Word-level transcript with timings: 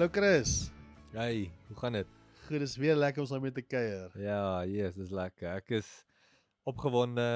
Hallo 0.00 0.12
Chris. 0.12 0.70
Hey, 1.12 1.52
hoe 1.66 1.76
gaan 1.76 1.92
dit? 1.92 2.06
Goed, 2.46 2.58
dis 2.58 2.76
weer 2.76 2.96
lekker 2.96 3.20
om 3.20 3.26
saam 3.28 3.42
met 3.44 3.54
te 3.54 3.60
kuier. 3.60 4.08
Ja, 4.16 4.64
yes, 4.64 4.94
dis 4.96 5.10
lekker. 5.12 5.58
Ek 5.60 5.74
is 5.76 5.88
opgewonde 6.64 7.26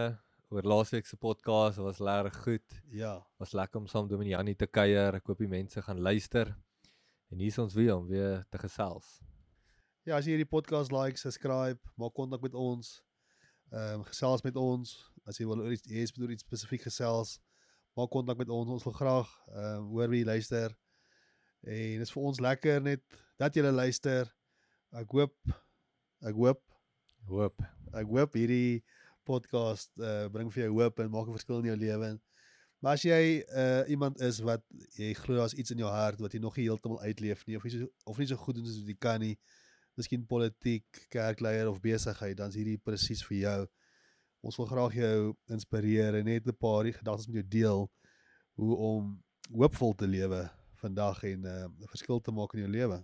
oor 0.48 0.64
laasweek 0.64 1.04
se 1.04 1.18
podcast. 1.20 1.76
Dit 1.76 1.84
was 1.84 2.00
lekker 2.00 2.32
goed. 2.46 2.78
Ja. 2.88 3.18
Was 3.36 3.52
lekker 3.52 3.82
om 3.82 3.86
saam 3.86 4.08
met 4.08 4.30
Janie 4.30 4.54
te 4.56 4.64
kuier. 4.64 5.18
Ek 5.18 5.28
hoop 5.28 5.42
die 5.44 5.48
mense 5.52 5.82
gaan 5.84 6.00
luister. 6.00 6.54
En 7.28 7.42
hier 7.44 7.52
is 7.52 7.58
ons 7.60 7.76
weer 7.76 7.98
om 7.98 8.06
weer 8.08 8.46
te 8.48 8.60
gesels. 8.62 9.18
Ja, 10.08 10.16
as 10.16 10.24
jy 10.24 10.38
hierdie 10.38 10.48
podcast 10.48 10.94
like, 10.94 11.20
subscribe, 11.20 11.92
maak 12.00 12.16
kontak 12.16 12.40
met 12.40 12.56
ons. 12.56 12.94
Ehm 13.74 13.98
um, 13.98 14.06
gesels 14.08 14.40
met 14.40 14.56
ons. 14.56 14.94
As 15.28 15.36
jy 15.36 15.44
wil 15.52 15.60
oor 15.66 15.76
iets, 15.76 15.84
jy 15.84 16.06
wil 16.16 16.32
iets 16.32 16.48
spesifiek 16.48 16.88
gesels, 16.88 17.36
maak 17.92 18.08
kontak 18.08 18.40
met 18.40 18.48
ons. 18.48 18.72
Ons 18.78 18.88
wil 18.88 18.96
graag 18.96 19.36
ehm 19.52 19.84
um, 19.84 19.92
hoor 19.92 20.08
wie 20.16 20.24
luister. 20.24 20.72
En 21.64 21.98
dit 21.98 22.04
is 22.04 22.12
vir 22.12 22.26
ons 22.28 22.40
lekker 22.44 22.82
net 22.84 23.02
dat 23.40 23.54
julle 23.56 23.72
luister. 23.72 24.28
Ek 24.92 25.10
hoop 25.16 25.34
ek 26.24 26.36
hoop 26.36 26.60
Hoop. 27.24 27.62
ek 27.96 28.08
hoop 28.10 28.34
hierdie 28.36 28.82
podcast 29.24 29.88
uh, 29.96 30.26
bring 30.32 30.50
vir 30.52 30.66
jou 30.66 30.74
hoop 30.76 30.98
en 31.00 31.10
maak 31.12 31.28
'n 31.28 31.36
verskil 31.38 31.62
in 31.62 31.70
jou 31.72 31.76
lewe. 31.80 32.10
Maar 32.84 32.98
as 32.98 33.04
jy 33.06 33.40
uh, 33.40 33.88
iemand 33.88 34.20
is 34.20 34.42
wat 34.44 34.60
jy 34.98 35.14
glo 35.16 35.38
daar's 35.40 35.56
iets 35.56 35.72
in 35.72 35.80
jou 35.80 35.88
hart 35.88 36.20
wat 36.20 36.34
jy 36.36 36.40
nog 36.40 36.56
nie 36.56 36.66
heeltemal 36.68 37.00
uitleef 37.00 37.46
nie 37.46 37.56
of 37.56 37.64
nie 37.64 37.72
so, 37.72 37.88
of 38.04 38.18
nie 38.18 38.28
so 38.28 38.36
goed 38.36 38.58
doen 38.58 38.66
soos 38.66 38.82
wat 38.82 38.92
jy 38.92 38.96
kan 39.00 39.20
nie, 39.24 39.38
miskien 39.96 40.26
politiek, 40.26 40.84
kerkleier 41.08 41.70
of 41.70 41.80
besigheid, 41.80 42.36
dan 42.36 42.52
is 42.52 42.58
hierdie 42.60 42.76
presies 42.76 43.24
vir 43.24 43.38
jou. 43.38 43.60
Ons 44.44 44.60
wil 44.60 44.68
graag 44.68 44.98
jou 45.00 45.16
inspireer 45.48 46.20
en 46.20 46.28
net 46.28 46.44
'n 46.46 46.56
paar 46.60 46.84
gedagtes 46.84 47.26
met 47.28 47.40
jou 47.40 47.48
deel 47.48 47.88
hoe 48.60 48.76
om 48.76 49.16
hoopvol 49.48 49.96
te 49.96 50.06
lewe 50.06 50.44
vandag 50.84 51.22
en 51.24 51.40
'n 51.40 51.46
uh, 51.46 51.88
verskil 51.94 52.20
te 52.20 52.32
maak 52.32 52.54
in 52.54 52.60
jou 52.66 52.70
lewe. 52.70 53.00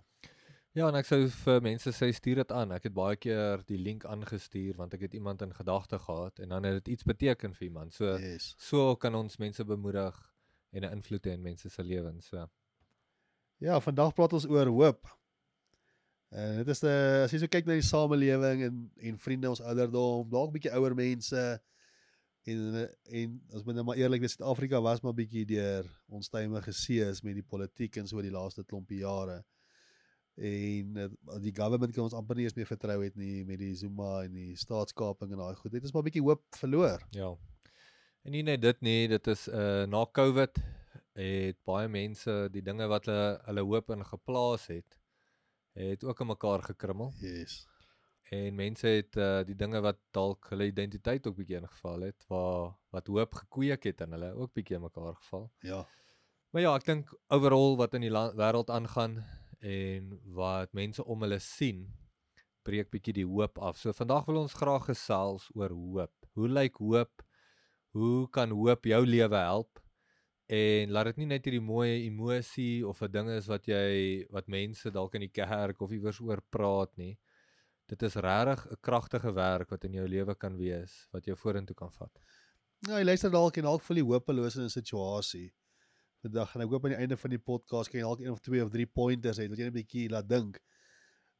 Ja, 0.73 0.87
en 0.87 0.95
ek 0.95 1.05
sou 1.09 1.25
vir 1.27 1.61
mense 1.61 1.91
sê 1.91 2.07
stuur 2.15 2.35
dit 2.35 2.51
aan. 2.55 2.71
Ek 2.71 2.85
het 2.87 2.93
baie 2.95 3.17
keer 3.19 3.59
die 3.67 3.77
link 3.77 4.05
aangestuur 4.07 4.77
want 4.79 4.93
ek 4.95 5.01
het 5.01 5.13
iemand 5.19 5.41
in 5.43 5.51
gedagte 5.53 5.99
gehad 5.99 6.39
en 6.39 6.53
dan 6.53 6.63
het 6.63 6.77
dit 6.79 6.93
iets 6.93 7.03
beteken 7.03 7.53
vir 7.57 7.67
iemand. 7.67 7.93
So 7.93 8.13
Yes. 8.17 8.53
so 8.57 8.95
kan 8.95 9.15
ons 9.15 9.37
mense 9.37 9.65
bemoedig 9.65 10.15
en 10.71 10.83
'n 10.85 10.91
invloed 10.95 11.25
hê 11.27 11.33
in 11.33 11.41
mense 11.43 11.69
se 11.69 11.83
lewens. 11.83 12.27
So. 12.27 12.47
Ja, 13.59 13.79
vandag 13.79 14.13
praat 14.13 14.33
ons 14.33 14.47
oor 14.47 14.65
hoop. 14.67 15.07
En 16.31 16.57
dit 16.57 16.67
is 16.67 16.83
'n 16.83 17.23
as 17.25 17.31
jy 17.31 17.39
so 17.39 17.47
kyk 17.47 17.65
na 17.65 17.73
die 17.73 17.81
samelewing 17.81 18.63
en 18.63 18.91
en 18.97 19.17
vriende 19.17 19.49
ons 19.49 19.61
ouderdom, 19.61 20.29
dalk 20.29 20.53
bietjie 20.53 20.71
ouer 20.71 20.95
mense 20.95 21.61
en 22.49 22.89
en 23.21 23.37
as 23.53 23.63
men 23.65 23.77
nou 23.77 23.85
maar 23.85 23.99
eerlik 23.99 24.25
is, 24.25 24.35
Suid-Afrika 24.35 24.81
was 24.81 25.01
maar 25.05 25.15
bietjie 25.17 25.45
deur 25.45 25.87
ons 26.09 26.29
tye 26.29 26.61
geseës 26.65 27.23
met 27.23 27.37
die 27.37 27.45
politiek 27.45 27.97
en 28.01 28.07
so 28.09 28.21
die 28.21 28.33
laaste 28.33 28.63
klompie 28.63 29.01
jare. 29.03 29.41
En 30.41 30.97
eh, 30.97 31.09
die 31.43 31.53
government 31.55 31.93
kan 31.93 32.07
ons 32.07 32.15
amper 32.17 32.39
nie 32.39 32.47
eens 32.47 32.55
meer 32.57 32.69
vertrou 32.69 32.97
het 33.03 33.17
nie 33.19 33.43
met 33.45 33.59
die 33.61 33.73
Zuma 33.75 34.23
en 34.25 34.33
die 34.33 34.55
staatskaping 34.57 35.33
en 35.33 35.43
daai 35.43 35.55
goed. 35.59 35.73
Dit 35.75 35.85
is 35.85 35.93
maar 35.93 36.05
bietjie 36.07 36.23
hoop 36.25 36.43
verloor. 36.57 37.03
Ja. 37.15 37.33
En 38.23 38.35
nie 38.35 38.43
net 38.45 38.61
dit 38.61 38.81
nie, 38.85 39.07
dit 39.11 39.27
is 39.33 39.47
uh 39.49 39.83
na 39.89 40.05
Covid 40.05 40.61
het 41.17 41.57
baie 41.67 41.89
mense 41.91 42.33
die 42.53 42.63
dinge 42.63 42.87
wat 42.87 43.09
hulle 43.09 43.35
hulle 43.47 43.65
hoop 43.67 43.91
in 43.91 44.05
geplaas 44.07 44.69
het, 44.71 44.97
het 45.75 46.03
ook 46.07 46.23
in 46.23 46.31
mekaar 46.31 46.63
gekrummel 46.71 47.11
Yes. 47.19 47.65
En 48.31 48.55
mense 48.55 48.87
het 48.87 49.17
uh 49.19 49.41
die 49.47 49.57
dinge 49.59 49.81
wat 49.83 49.99
dalk 50.15 50.47
hulle 50.53 50.69
identiteit 50.69 51.25
ook 51.27 51.35
bietjie 51.41 51.59
ingeval 51.59 52.05
het, 52.07 52.23
waar 52.31 52.77
wat 52.95 53.09
hoop 53.11 53.35
gekweek 53.43 53.89
het 53.89 54.03
in 54.05 54.15
hulle 54.15 54.31
ook 54.39 54.53
bietjie 54.55 54.79
mekaar 54.79 55.17
geval. 55.19 55.49
Ja. 55.67 55.83
Maar 56.51 56.61
ja, 56.61 56.75
ek 56.75 56.85
dink 56.87 57.11
overall 57.31 57.75
wat 57.79 57.93
in 57.95 58.05
die 58.07 58.11
wêreld 58.11 58.71
aangaan 58.71 59.19
en 59.59 60.13
wat 60.35 60.71
mense 60.75 61.03
om 61.03 61.23
hulle 61.25 61.39
sien, 61.43 61.85
breek 62.67 62.91
bietjie 62.93 63.13
die 63.21 63.27
hoop 63.27 63.59
af. 63.59 63.77
So 63.79 63.91
vandag 63.95 64.25
wil 64.29 64.41
ons 64.45 64.55
graag 64.59 64.87
gesels 64.89 65.49
oor 65.55 65.75
hoop. 65.75 66.13
Hoe 66.35 66.49
lyk 66.49 66.79
hoop? 66.79 67.23
Hoe 67.95 68.29
kan 68.31 68.51
hoop 68.55 68.87
jou 68.87 69.01
lewe 69.05 69.43
help? 69.43 69.79
En 70.51 70.91
laat 70.91 71.11
dit 71.11 71.21
nie 71.21 71.29
net 71.31 71.47
hierdie 71.47 71.63
mooi 71.63 72.05
emosie 72.05 72.87
of 72.87 73.01
'n 73.01 73.11
ding 73.11 73.29
is 73.29 73.47
wat 73.47 73.67
jy 73.67 74.25
wat 74.31 74.47
mense 74.47 74.91
dalk 74.91 75.15
in 75.15 75.27
die 75.27 75.35
kerk 75.35 75.81
of 75.81 75.91
iewers 75.91 76.19
oor 76.19 76.41
praat 76.49 76.95
nie. 76.97 77.17
Dit 77.91 78.01
is 78.07 78.15
regtig 78.23 78.65
'n 78.71 78.77
kragtige 78.79 79.33
werk 79.35 79.69
wat 79.69 79.83
in 79.83 79.93
jou 79.99 80.07
lewe 80.07 80.35
kan 80.35 80.55
wees 80.57 81.07
wat 81.11 81.25
jou 81.25 81.35
vorentoe 81.37 81.75
kan 81.75 81.91
vat. 81.91 82.19
Nou, 82.87 82.97
jy 82.97 83.03
luister 83.05 83.31
dalk 83.31 83.57
en 83.57 83.63
dalk 83.63 83.81
voel 83.81 83.97
jy 83.97 84.03
hopeloos 84.03 84.55
in 84.55 84.63
'n 84.63 84.69
situasie. 84.69 85.53
Vandag 86.21 86.55
en 86.55 86.61
ek 86.61 86.69
hoop 86.69 86.85
aan 86.85 86.91
die 86.95 86.99
einde 86.99 87.17
van 87.17 87.29
die 87.29 87.39
podcast 87.39 87.89
kan 87.89 87.99
jy 87.99 88.05
dalk 88.05 88.19
een 88.19 88.31
of 88.31 88.39
twee 88.39 88.63
of 88.63 88.69
drie 88.69 88.85
pointers 88.85 89.37
hê 89.37 89.49
wat 89.49 89.57
jy 89.57 89.63
net 89.65 89.73
'n 89.73 89.79
bietjie 89.81 90.09
laat 90.09 90.27
dink. 90.29 90.59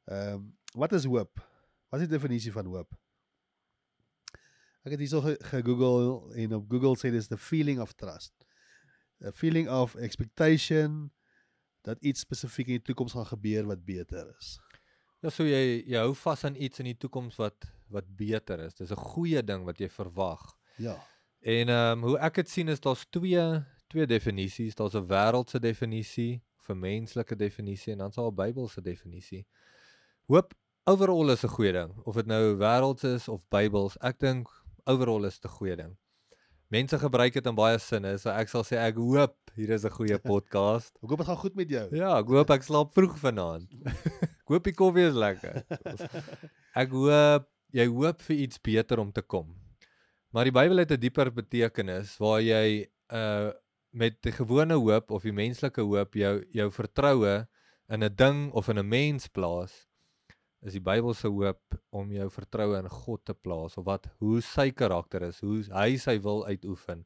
Ehm, 0.07 0.33
um, 0.33 0.57
wat 0.73 0.93
is 0.93 1.05
hoop? 1.05 1.39
Wat 1.89 2.01
is 2.01 2.07
die 2.07 2.17
definisie 2.17 2.51
van 2.51 2.65
hoop? 2.65 2.91
Ek 4.83 4.91
het 4.91 4.99
hierso 4.99 5.21
ge- 5.21 5.37
gegoogel 5.43 6.33
en 6.33 6.53
op 6.53 6.69
Google 6.69 6.95
sê 6.97 7.11
dis 7.11 7.27
the 7.27 7.37
feeling 7.37 7.79
of 7.79 7.93
trust. 7.93 8.33
A 9.23 9.31
feeling 9.31 9.69
of 9.69 9.95
expectation 9.95 11.11
dat 11.83 12.01
iets 12.01 12.19
spesifiek 12.19 12.67
in 12.67 12.73
die 12.79 12.81
toekoms 12.89 13.13
gaan 13.13 13.25
gebeur 13.25 13.65
wat 13.65 13.85
beter 13.85 14.35
is. 14.39 14.59
Ja, 15.21 15.29
so 15.29 15.45
jy 15.45 15.83
jy 15.85 15.99
hou 16.01 16.15
vas 16.17 16.43
aan 16.45 16.55
iets 16.57 16.81
in 16.81 16.85
die 16.89 16.97
toekoms 16.97 17.37
wat 17.37 17.67
wat 17.93 18.07
beter 18.17 18.59
is. 18.59 18.73
Dis 18.73 18.91
'n 18.91 18.95
goeie 19.13 19.41
ding 19.43 19.65
wat 19.65 19.77
jy 19.77 19.89
verwag. 19.89 20.41
Ja. 20.77 20.95
En 21.41 21.69
ehm 21.69 21.97
um, 21.97 22.03
hoe 22.09 22.17
ek 22.19 22.35
dit 22.35 22.49
sien 22.49 22.69
is 22.69 22.79
daar's 22.79 23.05
twee 23.09 23.63
twee 23.87 24.07
definisies. 24.07 24.75
Daar's 24.75 24.95
'n 24.95 25.05
wêreldse 25.07 25.59
definisie, 25.59 26.41
'n 26.69 26.79
menslike 26.79 27.35
definisie 27.35 27.93
en 27.93 27.99
dan's 27.99 28.15
daar 28.15 28.31
'n 28.31 28.35
Bybelse 28.35 28.81
definisie. 28.81 29.45
Hoop 30.27 30.53
overall 30.85 31.29
is 31.29 31.43
'n 31.43 31.49
goeie 31.49 31.71
ding, 31.71 31.91
of 32.05 32.15
dit 32.15 32.25
nou 32.25 32.57
wêrelds 32.57 33.03
is 33.03 33.27
of 33.27 33.41
Bybels. 33.49 33.97
Ek 34.01 34.19
dink 34.19 34.47
overall 34.85 35.25
is 35.25 35.39
'n 35.43 35.49
goeie 35.49 35.75
ding. 35.75 35.97
Mense 36.67 36.97
gebruik 36.97 37.33
dit 37.33 37.45
in 37.45 37.55
baie 37.55 37.77
sinne, 37.77 38.17
so 38.17 38.29
ek 38.29 38.47
sal 38.49 38.63
sê 38.63 38.77
ek 38.77 38.95
hoop 38.95 39.35
hier 39.55 39.69
is 39.69 39.83
'n 39.85 39.89
goeie 39.91 40.17
podcast. 40.31 40.97
Ek 41.03 41.09
hoop 41.09 41.17
dit 41.17 41.27
gaan 41.27 41.37
goed 41.37 41.55
met 41.55 41.69
jou. 41.69 41.95
Ja, 41.95 42.17
ek 42.19 42.27
hoop 42.27 42.49
ek 42.49 42.63
slaap 42.63 42.93
vroeg 42.93 43.17
vanaand. 43.19 43.67
hoop 44.51 44.67
die 44.67 44.75
koffie 44.75 45.07
is 45.09 45.17
lekker. 45.17 45.63
Ek 46.81 46.93
hoop 46.95 47.49
jy 47.71 47.87
hoop 47.87 48.21
vir 48.27 48.35
iets 48.45 48.59
beter 48.59 48.99
om 48.99 49.11
te 49.15 49.23
kom. 49.23 49.53
Maar 50.31 50.47
die 50.47 50.55
Bybel 50.55 50.83
het 50.83 50.91
'n 50.91 50.99
dieper 50.99 51.31
betekenis 51.31 52.17
waar 52.19 52.41
jy 52.41 52.87
uh 53.11 53.51
met 53.91 54.21
die 54.23 54.31
gewone 54.31 54.77
hoop 54.79 55.11
of 55.11 55.23
die 55.23 55.35
menslike 55.35 55.83
hoop 55.83 56.13
jou 56.15 56.45
jou 56.55 56.71
vertroue 56.71 57.47
in 57.89 58.03
'n 58.03 58.15
ding 58.15 58.51
of 58.53 58.69
in 58.69 58.79
'n 58.79 58.87
mens 58.87 59.27
plaas 59.27 59.87
is 60.61 60.73
die 60.77 60.83
Bybel 60.83 61.13
se 61.13 61.27
hoop 61.27 61.77
om 61.89 62.11
jou 62.13 62.29
vertroue 62.29 62.77
in 62.77 62.89
God 62.89 63.25
te 63.25 63.33
plaas 63.33 63.77
of 63.77 63.85
wat 63.85 64.07
hoe 64.21 64.41
sy 64.41 64.69
karakter 64.71 65.23
is, 65.23 65.39
hoe 65.41 65.63
hy 65.73 65.97
sy 65.97 66.19
wil 66.21 66.45
uitoefen 66.45 67.05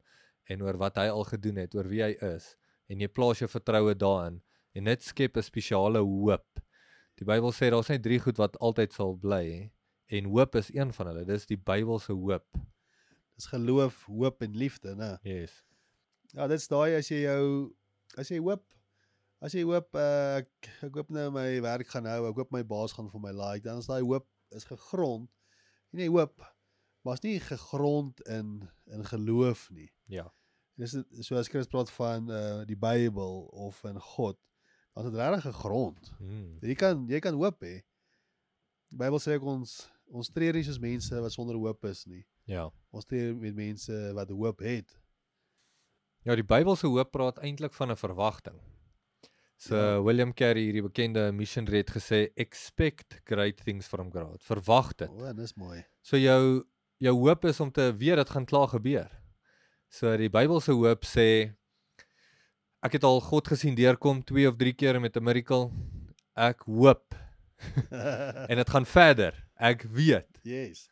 en 0.52 0.62
oor 0.62 0.76
wat 0.76 1.00
hy 1.00 1.08
al 1.08 1.24
gedoen 1.24 1.56
het, 1.56 1.74
oor 1.74 1.88
wie 1.88 2.02
hy 2.04 2.12
is 2.20 2.54
en 2.92 3.00
jy 3.00 3.08
plaas 3.08 3.40
jou 3.40 3.48
vertroue 3.48 3.94
daarin 3.94 4.42
en 4.76 4.84
dit 4.84 5.02
skep 5.02 5.36
'n 5.36 5.42
spesiale 5.42 5.98
hoop. 6.04 6.60
Die 7.16 7.24
Bybel 7.24 7.52
sê 7.56 7.70
daar's 7.72 7.88
net 7.88 8.04
drie 8.04 8.18
goed 8.20 8.36
wat 8.40 8.58
altyd 8.60 8.92
sal 8.92 9.14
bly 9.20 9.70
en 10.12 10.28
hoop 10.30 10.56
is 10.60 10.68
een 10.74 10.92
van 10.92 11.10
hulle. 11.10 11.24
Dis 11.28 11.48
die 11.48 11.58
Bybelse 11.58 12.14
hoop. 12.14 12.58
Dis 13.36 13.48
geloof, 13.52 14.04
hoop 14.08 14.42
en 14.44 14.56
liefde, 14.56 14.94
né? 14.96 15.16
Yes. 15.26 15.62
Ja, 16.34 16.46
dit's 16.50 16.68
daai 16.68 16.96
as 16.98 17.08
jy 17.10 17.22
jou 17.24 17.72
as 18.20 18.30
jy 18.32 18.40
hoop 18.42 18.64
as 19.44 19.54
jy 19.56 19.64
hoop 19.68 19.96
uh, 19.96 20.42
ek 20.42 20.70
ek 20.86 20.96
hoop 20.96 21.12
nou 21.12 21.28
my 21.34 21.48
werk 21.64 21.90
gaan 21.92 22.08
hou, 22.08 22.28
ek 22.30 22.40
hoop 22.40 22.52
my 22.54 22.62
baas 22.66 22.94
gaan 22.96 23.10
vir 23.12 23.22
my 23.24 23.32
like, 23.36 23.64
dan 23.66 23.82
is 23.82 23.88
daai 23.90 24.02
hoop 24.02 24.26
is 24.56 24.68
gegrond. 24.68 25.28
En 25.92 26.02
jy 26.04 26.08
hoop 26.12 26.44
is 27.12 27.22
nie 27.22 27.36
gegrond 27.40 28.20
in 28.32 28.58
in 28.92 29.04
geloof 29.06 29.68
nie. 29.70 29.90
Ja. 30.10 30.26
Dis 30.76 30.96
so 31.24 31.38
as 31.40 31.48
Christus 31.48 31.72
praat 31.72 31.92
van 31.96 32.30
uh 32.32 32.64
die 32.68 32.78
Bybel 32.78 33.46
of 33.52 33.82
in 33.88 34.00
God, 34.12 34.38
is 35.04 35.10
dit 35.10 35.20
regtig 35.20 35.42
gegrond. 35.42 36.12
Hmm. 36.18 36.56
Jy 36.64 36.74
kan 36.74 37.04
jy 37.08 37.20
kan 37.20 37.34
hoop 37.34 37.60
hê. 37.62 37.82
Die 38.90 38.98
Bybel 39.02 39.20
sê 39.20 39.36
ons 39.40 39.90
ons 40.06 40.30
tree 40.30 40.52
nie 40.54 40.62
soos 40.64 40.78
mense 40.78 41.20
wat 41.20 41.34
sonder 41.34 41.58
hoop 41.58 41.84
is 41.84 42.06
nie. 42.06 42.22
Ja. 42.46 42.68
Ons 42.94 43.04
tree 43.04 43.34
met 43.34 43.54
mense 43.54 43.92
wat 44.14 44.30
hoop 44.30 44.62
het. 44.64 44.94
Ja, 46.26 46.34
die 46.34 46.46
Bybelse 46.46 46.88
hoop 46.90 47.12
praat 47.14 47.38
eintlik 47.38 47.74
van 47.74 47.90
'n 47.90 47.96
verwagting. 47.96 48.58
So 49.56 49.76
Ja. 49.76 50.02
William 50.02 50.32
Carey, 50.34 50.62
hierdie 50.62 50.82
bekende 50.82 51.32
missionary 51.32 51.78
het 51.78 51.90
gesê 51.90 52.32
expect 52.36 53.20
great 53.24 53.56
things 53.64 53.86
from 53.86 54.10
God. 54.10 54.42
Verwag 54.42 54.94
dit. 54.96 55.08
O, 55.08 55.24
oh, 55.24 55.32
dis 55.32 55.54
mooi. 55.54 55.84
So 56.02 56.16
jou 56.16 56.64
jou 56.98 57.14
hoop 57.14 57.44
is 57.44 57.60
om 57.60 57.70
te 57.70 57.92
weet 57.96 58.16
dit 58.16 58.30
gaan 58.30 58.44
klaar 58.44 58.68
gebeur. 58.68 59.10
So 59.88 60.16
die 60.16 60.28
Bybelse 60.28 60.72
hoop 60.72 61.04
sê 61.04 61.54
ek 62.84 62.98
het 62.98 63.04
al 63.04 63.20
God 63.20 63.48
gesien 63.48 63.74
deurkom 63.74 64.22
2 64.24 64.48
of 64.48 64.56
3 64.56 64.72
keer 64.72 65.00
met 65.00 65.16
'n 65.16 65.24
miracle. 65.24 65.70
Ek 66.36 66.62
hoop 66.66 67.14
en 68.50 68.56
dit 68.56 68.70
gaan 68.70 68.86
verder. 68.86 69.34
Ek 69.56 69.82
weet. 69.82 70.38
yes. 70.42 70.88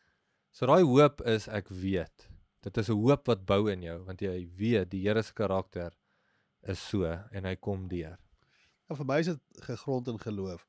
So 0.51 0.67
daai 0.67 0.83
hoop 0.83 1.21
is 1.27 1.49
ek 1.49 1.69
weet. 1.69 2.29
Dit 2.63 2.77
is 2.77 2.89
'n 2.89 2.97
hoop 2.97 3.27
wat 3.27 3.45
bou 3.45 3.69
in 3.71 3.83
jou 3.83 3.99
want 4.05 4.21
jy 4.21 4.49
weet 4.57 4.91
die 4.91 5.03
Here 5.03 5.23
se 5.23 5.33
karakter 5.33 5.93
is 6.63 6.79
so 6.81 7.05
en 7.05 7.45
hy 7.45 7.57
kom 7.57 7.89
deur. 7.89 8.19
En 8.89 8.97
vir 8.97 9.07
my 9.07 9.19
is 9.21 9.27
dit 9.27 9.41
gegrond 9.67 10.09
in 10.09 10.19
geloof. 10.19 10.67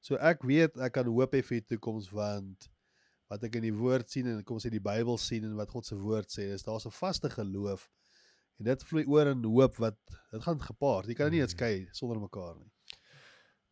So 0.00 0.16
ek 0.16 0.42
weet 0.42 0.76
ek 0.78 0.92
kan 0.92 1.06
hoop 1.06 1.34
hê 1.34 1.42
vir 1.42 1.60
die 1.60 1.76
toekoms 1.76 2.10
want 2.10 2.68
wat 3.30 3.44
ek 3.44 3.56
in 3.56 3.62
die 3.62 3.74
woord 3.74 4.10
sien 4.10 4.26
en 4.28 4.42
kom 4.44 4.58
sê 4.60 4.68
die 4.70 4.82
Bybel 4.82 5.16
sien 5.18 5.44
en 5.48 5.56
wat 5.56 5.70
God 5.72 5.86
se 5.86 5.96
woord 5.96 6.28
sê, 6.28 6.50
is 6.52 6.62
daar's 6.66 6.86
'n 6.86 6.92
vaste 6.92 7.30
geloof. 7.30 7.88
En 8.62 8.68
dit 8.70 8.82
vloei 8.86 9.02
oor 9.10 9.26
in 9.32 9.42
hoop 9.44 9.74
wat 9.82 9.96
dit 10.30 10.42
gaan 10.44 10.60
gepaard. 10.62 11.08
Jy 11.10 11.14
kan 11.18 11.26
dit 11.30 11.34
nie 11.34 11.40
Mm. 11.42 11.48
uitskei 11.48 11.88
sonder 11.98 12.20
mekaar 12.22 12.54
nie. 12.60 12.70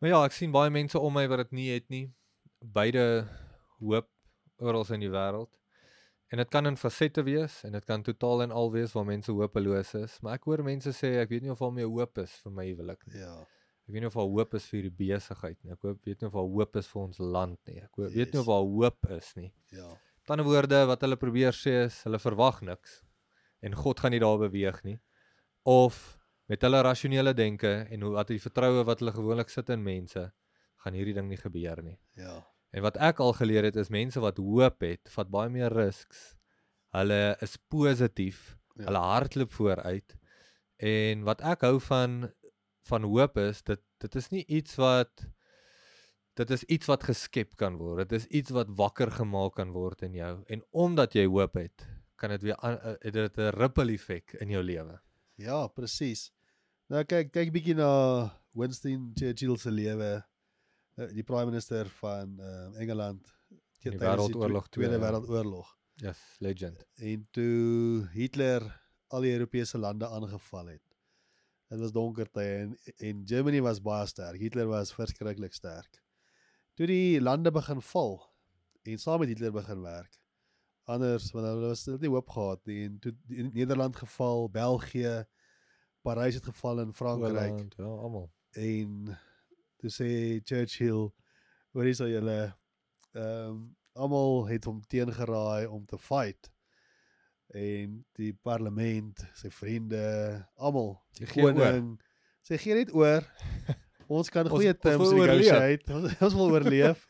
Maar 0.01 0.09
ja, 0.09 0.23
ek 0.25 0.31
sien 0.35 0.51
baie 0.51 0.69
mense 0.69 0.99
om 0.99 1.13
my 1.13 1.27
wat 1.31 1.37
dit 1.45 1.51
nie 1.55 1.69
het 1.71 1.87
nie. 1.89 2.11
Beide 2.59 3.27
hoop 3.79 4.09
oral 4.59 4.85
in 4.93 4.99
die 4.99 5.09
wêreld. 5.09 5.53
En 6.31 6.37
dit 6.37 6.49
kan 6.49 6.65
in 6.67 6.75
fasette 6.77 7.23
wees 7.23 7.63
en 7.63 7.71
dit 7.71 7.85
kan 7.85 8.03
totaal 8.03 8.43
en 8.43 8.51
al 8.51 8.71
wees 8.71 8.91
waar 8.93 9.05
mense 9.05 9.31
hopeloos 9.31 9.93
is, 9.95 10.19
maar 10.21 10.33
ek 10.37 10.43
hoor 10.47 10.63
mense 10.63 10.89
sê 10.95 11.17
ek 11.21 11.29
weet 11.29 11.41
nie 11.43 11.51
of 11.51 11.59
daar 11.59 11.71
meer 11.75 11.87
hoop 11.87 12.17
is 12.17 12.31
vir 12.43 12.51
my 12.51 12.65
huwelik 12.69 13.01
nie. 13.07 13.19
Ja. 13.19 13.33
Ek 13.87 13.93
weet 13.95 14.01
nie 14.01 14.07
of 14.07 14.13
daar 14.13 14.29
hoop 14.29 14.53
is 14.53 14.65
vir 14.71 14.81
die 14.89 14.89
besigheid 14.91 15.57
nie. 15.63 15.71
Ek 15.73 15.81
hoop 15.81 16.05
weet 16.05 16.21
nie 16.21 16.27
of 16.27 16.33
daar 16.33 16.47
hoop 16.53 16.75
is 16.75 16.87
vir 16.87 17.01
ons 17.01 17.17
land 17.19 17.59
nie. 17.67 17.79
Ek 17.81 17.89
hoop, 17.97 18.09
weet 18.11 18.33
nie 18.33 18.39
Yes. 18.39 18.47
of 18.47 18.47
daar 18.47 18.67
hoop 18.75 19.09
is 19.17 19.33
nie. 19.35 19.53
Ja. 19.71 19.87
Met 20.21 20.29
ander 20.37 20.45
woorde 20.45 20.85
wat 20.87 21.01
hulle 21.01 21.17
probeer 21.17 21.51
sê 21.51 21.85
is 21.85 22.03
hulle 22.03 22.19
verwag 22.19 22.61
niks 22.61 23.01
en 23.61 23.77
God 23.77 24.01
gaan 24.01 24.13
nie 24.15 24.21
daar 24.21 24.39
beweeg 24.41 24.81
nie. 24.83 24.97
Of 25.63 26.17
met 26.51 26.63
hulle 26.65 26.81
rasionele 26.83 27.33
denke 27.37 27.71
en 27.87 28.01
hoe 28.03 28.15
wat 28.17 28.31
die 28.33 28.41
vertroue 28.41 28.83
wat 28.87 28.99
hulle 28.99 29.13
gewoonlik 29.15 29.51
sit 29.53 29.69
in 29.71 29.83
mense, 29.85 30.25
gaan 30.83 30.97
hierdie 30.97 31.15
ding 31.15 31.29
nie 31.29 31.39
gebeur 31.39 31.79
nie. 31.85 31.97
Ja. 32.17 32.41
En 32.75 32.83
wat 32.85 32.97
ek 33.03 33.21
al 33.23 33.35
geleer 33.37 33.67
het 33.67 33.77
is 33.79 33.91
mense 33.93 34.19
wat 34.23 34.39
hoop 34.41 34.83
het, 34.83 35.11
vat 35.13 35.29
baie 35.31 35.51
meer 35.53 35.73
risks. 35.75 36.31
Hulle 36.95 37.37
is 37.43 37.57
positief. 37.71 38.55
Ja. 38.75 38.89
Hulle 38.89 39.03
hardloop 39.05 39.53
vooruit. 39.53 40.15
En 40.81 41.25
wat 41.27 41.43
ek 41.45 41.67
hou 41.67 41.77
van 41.87 42.23
van 42.89 43.03
hoop 43.05 43.37
is 43.37 43.61
dit 43.61 43.81
dit 44.01 44.15
is 44.17 44.31
nie 44.33 44.41
iets 44.49 44.73
wat 44.81 45.27
dit 46.39 46.53
is 46.55 46.63
iets 46.63 46.89
wat 46.89 47.03
geskep 47.05 47.55
kan 47.59 47.77
word. 47.77 48.09
Dit 48.09 48.23
is 48.23 48.27
iets 48.41 48.53
wat 48.55 48.71
wakker 48.79 49.11
gemaak 49.13 49.59
kan 49.59 49.73
word 49.75 50.01
in 50.07 50.15
jou. 50.17 50.33
En 50.49 50.63
omdat 50.71 51.13
jy 51.13 51.27
hoop 51.29 51.59
het, 51.59 51.85
kan 52.21 52.29
dit 52.35 52.41
weer 52.45 52.57
eh, 52.61 52.93
het 53.01 53.13
dit 53.13 53.37
'n 53.37 53.49
ripple 53.57 53.91
effek 53.93 54.33
in 54.39 54.49
jou 54.53 54.63
lewe. 54.63 54.99
Ja, 55.41 55.67
presies. 55.67 56.31
Nou 56.87 57.03
kyk 57.03 57.31
kyk 57.31 57.51
bietjie 57.51 57.73
na 57.75 57.89
Winston 58.53 59.11
Churchill 59.15 59.57
se 59.57 59.71
lewe. 59.71 60.23
eh, 60.97 61.07
Die 61.13 61.23
prime 61.23 61.45
minister 61.45 61.87
van 61.89 62.37
uh, 62.39 62.79
Engeland 62.79 63.33
In 63.81 63.91
die 63.91 63.99
Wêreldoorlog 63.99 64.67
Twe- 64.69 64.69
Tweede 64.69 64.97
twee, 64.97 64.99
ja. 64.99 65.11
Wêreldoorlog. 65.11 65.77
Yes, 65.95 66.19
legend. 66.39 66.85
En 66.95 67.27
toe 67.31 68.07
Hitler 68.13 68.81
al 69.07 69.21
die 69.21 69.31
Europese 69.33 69.77
lande 69.77 70.07
aangeval 70.07 70.65
het. 70.67 70.81
Dit 71.69 71.79
was 71.79 71.91
donker 71.91 72.29
tye 72.31 72.43
en 72.43 72.77
en 72.97 73.21
Germany 73.25 73.61
was 73.61 73.81
baie 73.81 74.05
sterk. 74.05 74.39
Hitler 74.39 74.67
was 74.67 74.93
verskriklik 74.93 75.53
sterk. 75.53 76.01
Toe 76.75 76.85
die 76.87 77.21
lande 77.21 77.51
begin 77.51 77.81
val 77.81 78.21
en 78.83 78.97
saam 78.99 79.19
met 79.19 79.29
Hitler 79.29 79.51
begin 79.51 79.81
werk. 79.81 80.20
Anders 80.89 81.31
want 81.31 81.45
hulle 81.45 81.67
was 81.71 81.85
nie 81.85 82.09
hoop 82.09 82.29
gehad 82.29 82.65
nie. 82.65 82.83
En 82.87 82.99
toe 82.99 83.13
die 83.29 83.43
Nederland 83.43 83.95
geval, 83.95 84.49
België, 84.49 85.25
Parys 86.01 86.35
het 86.39 86.45
geval 86.49 86.79
in 86.79 86.93
Frankryk 86.93 87.35
Holland, 87.35 87.75
Ja, 87.77 87.83
almal. 87.85 88.31
en 88.51 89.17
toe 89.77 89.89
sê 89.89 90.07
Churchill 90.43 91.11
hoor 91.71 91.83
hier 91.87 91.95
sal 91.95 92.09
julle 92.11 92.39
ehm 93.13 93.51
um, 93.51 93.61
almal 93.93 94.45
het 94.47 94.65
hom 94.65 94.79
teengeraai 94.87 95.67
om 95.67 95.85
te 95.85 95.97
fight. 95.99 96.47
En 97.51 98.05
die 98.15 98.31
parlement 98.33 99.19
sy 99.35 99.49
vriende 99.51 99.99
almal 100.55 100.93
die 101.19 101.27
koning 101.27 101.97
sê 102.47 102.57
gee 102.57 102.77
net 102.77 102.93
oor. 102.95 103.27
Ons 104.11 104.29
kan 104.31 104.47
goeie 104.51 104.73
terms 104.75 105.11
negotiate. 105.11 105.93
Ons, 105.93 106.15
ons 106.25 106.33
wil 106.39 106.55
oorleef. 106.55 107.03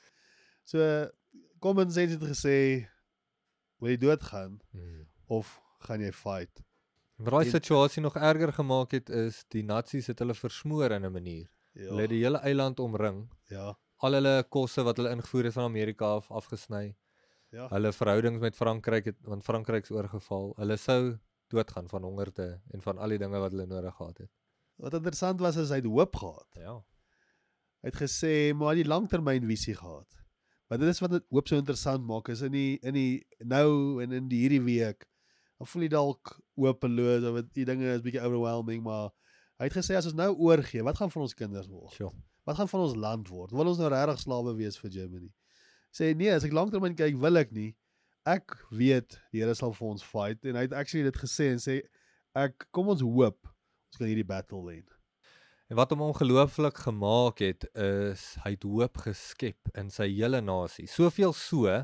So 0.66 0.82
common 1.62 1.92
sense 1.94 2.18
het 2.18 2.26
gesê 2.34 2.58
wil 3.82 3.90
jy 3.90 3.98
doodgaan 3.98 4.60
Hmm. 4.72 5.08
of 5.28 5.60
gaan 5.88 6.02
jy 6.02 6.12
fight 6.12 6.62
Wat 7.22 7.32
daai 7.34 7.52
situasie 7.52 8.02
nog 8.02 8.16
erger 8.16 8.54
gemaak 8.54 8.92
het 8.92 9.10
is 9.10 9.44
die 9.54 9.64
nasies 9.64 10.08
het 10.08 10.20
hulle 10.20 10.34
versmoor 10.34 10.92
in 10.92 11.06
'n 11.06 11.12
manier. 11.12 11.48
ja 11.74 11.90
Hulle 11.90 12.02
het 12.02 12.10
die 12.10 12.24
hele 12.24 12.38
eiland 12.40 12.80
omring. 12.80 13.30
ja 13.50 13.76
Al 13.98 14.14
hulle 14.14 14.44
kosse 14.50 14.84
wat 14.84 14.98
hulle 14.98 15.12
ingevoer 15.12 15.44
het 15.44 15.54
van 15.54 15.64
Amerika 15.64 16.06
af 16.06 16.32
afgesny. 16.32 16.96
ja 17.52 17.68
Hulle 17.70 17.92
verhoudings 17.94 18.40
met 18.40 18.56
Frankryk 18.56 19.06
het 19.06 19.18
want 19.22 19.44
Frankryks 19.44 19.92
oorgeval. 19.92 20.54
Hulle 20.58 20.78
sou 20.78 21.18
doodgaan 21.50 21.88
van 21.90 22.04
hongerte 22.04 22.62
en 22.74 22.82
van 22.82 22.98
al 22.98 23.10
die 23.10 23.18
dinge 23.18 23.40
wat 23.40 23.52
hulle 23.52 23.66
nodig 23.68 23.96
gehad 23.96 24.18
het. 24.18 24.30
wat 24.78 24.94
interessant 24.94 25.40
was 25.40 25.56
is 25.58 25.70
hy 25.70 25.76
het 25.76 25.86
hoop 25.86 26.16
gehad 26.16 26.48
Ja. 26.56 26.84
Hy 27.84 27.90
het 27.90 27.96
gesê 27.96 28.54
maar 28.56 28.76
die 28.76 28.86
langtermynvisie 28.86 29.76
gehad. 29.76 30.21
Maar 30.72 30.80
dit 30.80 30.88
is 30.88 31.02
wat 31.04 31.12
dit 31.12 31.24
hoop 31.36 31.50
so 31.52 31.60
interessant 31.60 32.06
maak 32.08 32.30
is 32.32 32.42
in 32.48 32.54
die 32.56 32.78
in 32.88 32.96
die 32.96 33.26
nou 33.44 34.00
en 34.00 34.14
in 34.16 34.30
die 34.32 34.38
hierdie 34.46 34.62
week. 34.64 35.04
Dan 35.60 35.68
voel 35.68 35.84
jy 35.84 35.90
dalk 35.92 36.30
hopeloos 36.56 37.26
of 37.28 37.40
die 37.52 37.66
dinge 37.68 37.90
is 37.92 38.06
bietjie 38.06 38.22
overwhelming, 38.24 38.80
maar 38.86 39.10
hy 39.60 39.68
het 39.68 39.76
gesê 39.76 39.98
as 40.00 40.08
ons 40.08 40.16
nou 40.16 40.30
oorgee, 40.48 40.80
wat 40.88 40.96
gaan 41.02 41.12
van 41.12 41.26
ons 41.26 41.36
kinders 41.36 41.68
word? 41.68 41.92
Sjoe. 41.98 42.14
Wat 42.48 42.56
gaan 42.56 42.72
van 42.72 42.86
ons 42.86 42.96
land 42.96 43.28
word? 43.28 43.52
Wil 43.52 43.74
ons 43.74 43.84
nou 43.84 43.92
regtig 43.92 44.24
slawe 44.24 44.56
wees 44.62 44.80
vir 44.80 44.96
Germany? 44.96 45.28
Sê 45.92 46.14
nee, 46.16 46.32
as 46.32 46.48
ek 46.48 46.56
langtermyn 46.56 46.96
kyk, 46.96 47.20
wil 47.20 47.44
ek 47.44 47.52
nie. 47.52 47.74
Ek 48.32 48.56
weet 48.72 49.20
die 49.36 49.44
Here 49.44 49.58
sal 49.60 49.76
vir 49.76 49.92
ons 49.92 50.08
fight 50.08 50.48
en 50.48 50.56
hy 50.56 50.70
het 50.70 50.80
actually 50.80 51.04
dit 51.12 51.20
gesê 51.20 51.52
en 51.52 51.60
sê 51.60 51.82
ek 52.32 52.70
kom 52.72 52.96
ons 52.96 53.04
hoop 53.04 53.44
ons 53.44 54.00
kan 54.00 54.08
hierdie 54.08 54.30
battle 54.32 54.64
wen. 54.64 54.88
En 55.72 55.78
wat 55.80 55.94
hom 55.94 56.02
ongelooflik 56.04 56.82
gemaak 56.84 57.40
het 57.40 57.64
is 57.80 58.24
hy 58.44 58.50
het 58.58 58.66
hoop 58.68 58.98
geskep 59.06 59.70
in 59.80 59.88
sy 59.88 60.10
hele 60.10 60.42
nasie. 60.44 60.84
Soveel 60.84 61.32
so 61.32 61.78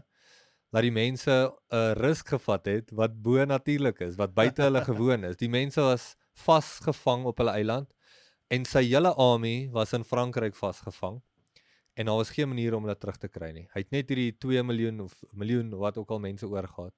dat 0.75 0.84
die 0.84 0.92
mense 0.92 1.31
'n 1.72 1.94
risk 1.95 2.34
gevat 2.36 2.66
het 2.68 2.92
wat 2.92 3.22
bo 3.24 3.45
natuurlik 3.45 4.01
is, 4.04 4.18
wat 4.19 4.34
buite 4.34 4.62
hulle 4.62 4.81
gewoon 4.92 5.24
is. 5.24 5.38
Die 5.39 5.48
mense 5.48 5.80
was 5.81 6.18
vasgevang 6.34 7.24
op 7.31 7.38
hulle 7.38 7.54
eiland 7.56 7.94
en 8.51 8.66
sy 8.66 8.84
hele 8.84 9.13
army 9.16 9.69
was 9.72 9.94
in 9.94 10.04
Frankryk 10.04 10.56
vasgevang. 10.56 11.22
En 11.95 12.06
daar 12.06 12.16
was 12.16 12.30
geen 12.30 12.48
manier 12.48 12.75
om 12.75 12.83
hulle 12.83 12.98
terug 12.98 13.18
te 13.18 13.30
kry 13.30 13.51
nie. 13.51 13.69
Hy 13.71 13.80
het 13.80 13.92
net 13.92 14.09
hierdie 14.09 14.38
2 14.38 14.64
miljoen 14.64 15.00
of 15.00 15.23
miljoen 15.31 15.69
wat 15.69 15.97
ook 15.97 16.11
al 16.11 16.19
mense 16.19 16.47
oorgehad. 16.47 16.94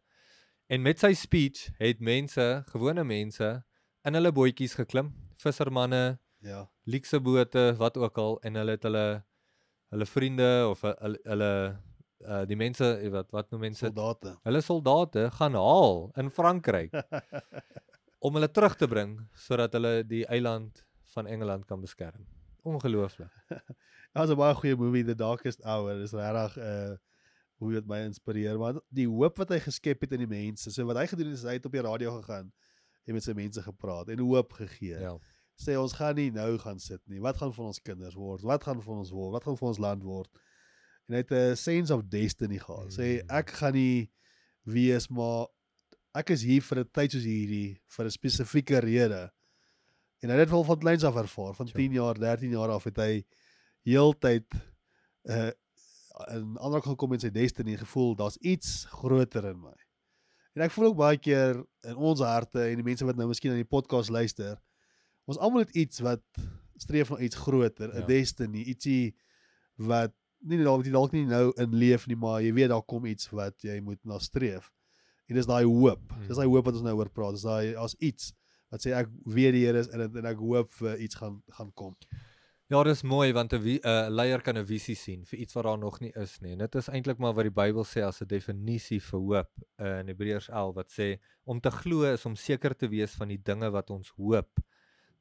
En 0.67 0.81
met 0.81 0.99
sy 0.99 1.13
speech 1.13 1.69
het 1.77 1.99
mense, 1.99 2.63
gewone 2.65 3.03
mense, 3.03 3.63
in 4.03 4.13
hulle 4.13 4.31
bootjies 4.31 4.73
geklim, 4.73 5.13
vissermanne, 5.37 6.19
Ja. 6.41 6.69
luukse 6.83 7.19
bote, 7.19 7.75
wat 7.77 7.97
ook 7.97 8.17
al 8.17 8.39
en 8.41 8.55
hulle 8.55 8.71
het 8.71 8.83
hulle 8.83 9.23
hulle 9.89 10.05
vriende 10.05 10.67
of 10.69 10.81
hu- 10.81 10.95
hulle 11.01 11.19
hulle 11.23 11.51
uh, 12.27 12.45
die 12.45 12.55
mense 12.55 12.85
eh, 12.99 13.09
wat 13.11 13.31
wat 13.31 13.49
noem 13.51 13.61
mense 13.61 13.85
dit? 13.85 13.95
Soldate. 13.95 14.37
hulle 14.43 14.61
soldate 14.61 15.29
gaan 15.31 15.53
haal 15.53 16.11
in 16.15 16.29
Frankryk 16.29 16.93
om 18.25 18.33
hulle 18.37 18.51
terug 18.51 18.75
te 18.75 18.87
bring 18.87 19.17
sodat 19.33 19.73
hulle 19.73 20.03
die 20.07 20.25
eiland 20.27 20.83
van 21.15 21.27
Engeland 21.27 21.65
kan 21.65 21.81
beskerm. 21.81 22.25
Ongelooflik. 22.63 23.31
Dit 24.09 24.17
was 24.21 24.29
'n 24.29 24.35
baie 24.37 24.53
goeie 24.55 24.75
movie 24.75 25.03
The 25.05 25.15
Darkest 25.15 25.61
Hour. 25.63 25.97
Dis 25.99 26.11
regtig 26.13 26.57
uh 26.57 26.95
hoe 27.59 27.71
dit 27.73 27.87
my 27.87 27.97
inspireer, 28.07 28.55
maar 28.57 28.77
die 28.87 29.07
hoop 29.07 29.37
wat 29.37 29.49
hy 29.49 29.57
geskep 29.59 30.01
het 30.01 30.11
in 30.15 30.21
die 30.23 30.27
mense. 30.31 30.71
So 30.71 30.85
wat 30.87 30.95
hy 30.95 31.07
gedoen 31.11 31.27
het 31.27 31.37
is 31.37 31.43
hy 31.43 31.57
het 31.57 31.65
op 31.67 31.71
die 31.75 31.81
radio 31.83 32.13
gegaan 32.21 32.53
en 33.05 33.13
met 33.13 33.23
sy 33.23 33.33
mense 33.35 33.61
gepraat 33.61 34.07
en 34.07 34.19
hoop 34.23 34.53
gegee. 34.53 34.95
Ja. 34.99 35.17
Sê 35.59 35.75
ons 35.75 35.93
gaan 35.93 36.15
nie 36.15 36.29
nou 36.31 36.57
gaan 36.57 36.79
sit 36.79 37.01
nie. 37.07 37.19
Wat 37.19 37.37
gaan 37.37 37.53
van 37.53 37.65
ons 37.65 37.81
kinders 37.83 38.15
word? 38.15 38.41
Wat 38.47 38.63
gaan 38.63 38.81
van 38.81 38.97
ons 39.03 39.11
word? 39.11 39.33
Wat 39.33 39.43
gaan 39.43 39.57
van 39.57 39.67
ons 39.67 39.77
land 39.83 40.03
word? 40.03 40.29
En 41.09 41.15
hy 41.17 41.23
het 41.23 41.31
'n 41.31 41.55
sense 41.55 41.93
of 41.93 42.03
destiny 42.07 42.57
gehad. 42.59 42.91
Sê 42.93 43.21
Mm. 43.23 43.29
ek 43.29 43.49
gaan 43.49 43.73
nie 43.73 44.09
wees 44.65 45.09
maar 45.09 45.47
ek 46.15 46.29
is 46.29 46.41
hier 46.43 46.61
vir 46.61 46.79
'n 46.79 46.89
tyd 46.93 47.11
soos 47.11 47.23
hierdie 47.23 47.81
vir 47.87 48.05
'n 48.05 48.09
spesifieke 48.11 48.79
rede. 48.79 49.31
En 50.21 50.29
hy 50.29 50.35
het 50.35 50.47
dit 50.47 50.49
wel 50.49 50.63
van 50.63 50.79
kleins 50.79 51.03
af 51.03 51.15
ervaar, 51.15 51.53
van 51.55 51.67
Sure. 51.67 51.77
10 51.79 51.91
jaar, 51.93 52.13
13 52.19 52.49
jaar 52.51 52.69
af 52.69 52.83
het 52.83 52.97
hy 52.97 53.25
heeltyd 53.85 54.45
uh 55.25 55.51
in 56.27 56.57
aanraking 56.59 56.91
gekom 56.97 57.09
met 57.09 57.21
sy 57.21 57.29
destiny 57.29 57.77
gevoel 57.77 58.15
daar's 58.15 58.37
iets 58.43 58.85
groter 58.89 59.45
in 59.45 59.59
my. 59.61 59.73
En 60.53 60.61
ek 60.61 60.71
voel 60.71 60.85
ook 60.89 60.97
baie 60.97 61.17
keer 61.17 61.63
in 61.87 61.95
ons 61.95 62.19
harte 62.19 62.59
en 62.59 62.75
die 62.75 62.83
mense 62.83 63.05
wat 63.05 63.15
nou 63.15 63.27
miskien 63.27 63.51
aan 63.51 63.61
die 63.61 63.63
podcast 63.63 64.09
luister, 64.09 64.57
ons 65.29 65.37
almal 65.37 65.65
het 65.65 65.75
iets 65.77 66.01
wat 66.05 66.23
streef 66.79 67.11
na 67.11 67.19
iets 67.19 67.35
groter, 67.37 67.89
'n 67.93 68.01
Ja. 68.01 68.07
destiny, 68.07 68.63
ietsie 68.71 69.13
wat 69.77 70.13
nie 70.47 70.57
dalk 70.63 70.85
jy 70.85 70.91
dalk 70.91 71.11
nie 71.13 71.25
nou 71.27 71.51
in 71.57 71.75
leef 71.75 72.07
nie, 72.07 72.15
maar 72.15 72.41
jy 72.41 72.53
weet 72.55 72.69
daar 72.71 72.85
kom 72.87 73.05
iets 73.05 73.29
wat 73.35 73.61
jy 73.61 73.79
moet 73.83 73.99
na 74.05 74.19
streef. 74.19 74.71
En 75.27 75.35
dis 75.35 75.45
daai 75.45 75.65
hoop. 75.65 76.01
Mm. 76.11 76.27
Dis 76.27 76.37
daai 76.37 76.47
hoop 76.47 76.65
wat 76.65 76.73
ons 76.79 76.83
nou 76.83 76.95
oor 76.97 77.09
praat. 77.09 77.35
Dis 77.35 77.43
daai 77.45 77.75
as 77.75 77.95
iets 77.99 78.33
wat 78.71 78.81
sê 78.85 78.93
ek 78.95 79.09
weet 79.25 79.53
die 79.53 79.65
Here 79.65 79.79
is 79.79 79.87
in 79.89 79.99
dit 79.99 80.15
en 80.15 80.25
ek 80.25 80.37
hoop 80.37 80.71
vir 80.73 80.97
iets 80.97 81.15
gaan 81.15 81.41
gaan 81.49 81.71
kom. 81.73 81.95
Ja, 82.69 82.83
dis 82.83 83.01
mooi 83.03 83.33
want 83.33 83.53
'n 83.53 83.79
'n 83.83 84.11
leier 84.13 84.41
kan 84.41 84.55
'n 84.57 84.65
visie 84.65 84.95
sien 84.95 85.25
vir 85.25 85.39
iets 85.39 85.53
wat 85.55 85.63
daar 85.63 85.77
nog 85.77 85.99
nie 86.01 86.11
is 86.15 86.39
nie. 86.41 86.51
En 86.51 86.59
dit 86.59 86.75
is 86.75 86.87
eintlik 86.87 87.17
maar 87.17 87.33
wat 87.33 87.43
die 87.43 87.51
Bybel 87.51 87.83
sê 87.83 88.03
as 88.03 88.21
'n 88.21 88.27
definisie 88.27 88.99
vir 89.01 89.19
hoop 89.19 89.49
uh, 89.79 89.99
in 89.99 90.07
Hebreërs 90.07 90.49
11 90.49 90.75
wat 90.75 90.89
sê 90.91 91.19
om 91.45 91.59
te 91.59 91.71
glo 91.71 92.03
is 92.13 92.25
om 92.25 92.35
seker 92.35 92.75
te 92.75 92.87
wees 92.87 93.15
van 93.15 93.27
die 93.27 93.41
dinge 93.43 93.71
wat 93.71 93.89
ons 93.89 94.09
hoop 94.17 94.49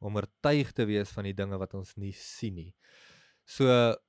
om 0.01 0.17
oortuig 0.17 0.73
te 0.73 0.85
wees 0.87 1.11
van 1.11 1.25
die 1.25 1.33
dinge 1.35 1.59
wat 1.59 1.75
ons 1.75 1.97
nie 1.97 2.13
sien 2.13 2.55
nie. 2.55 2.75
So 3.49 3.65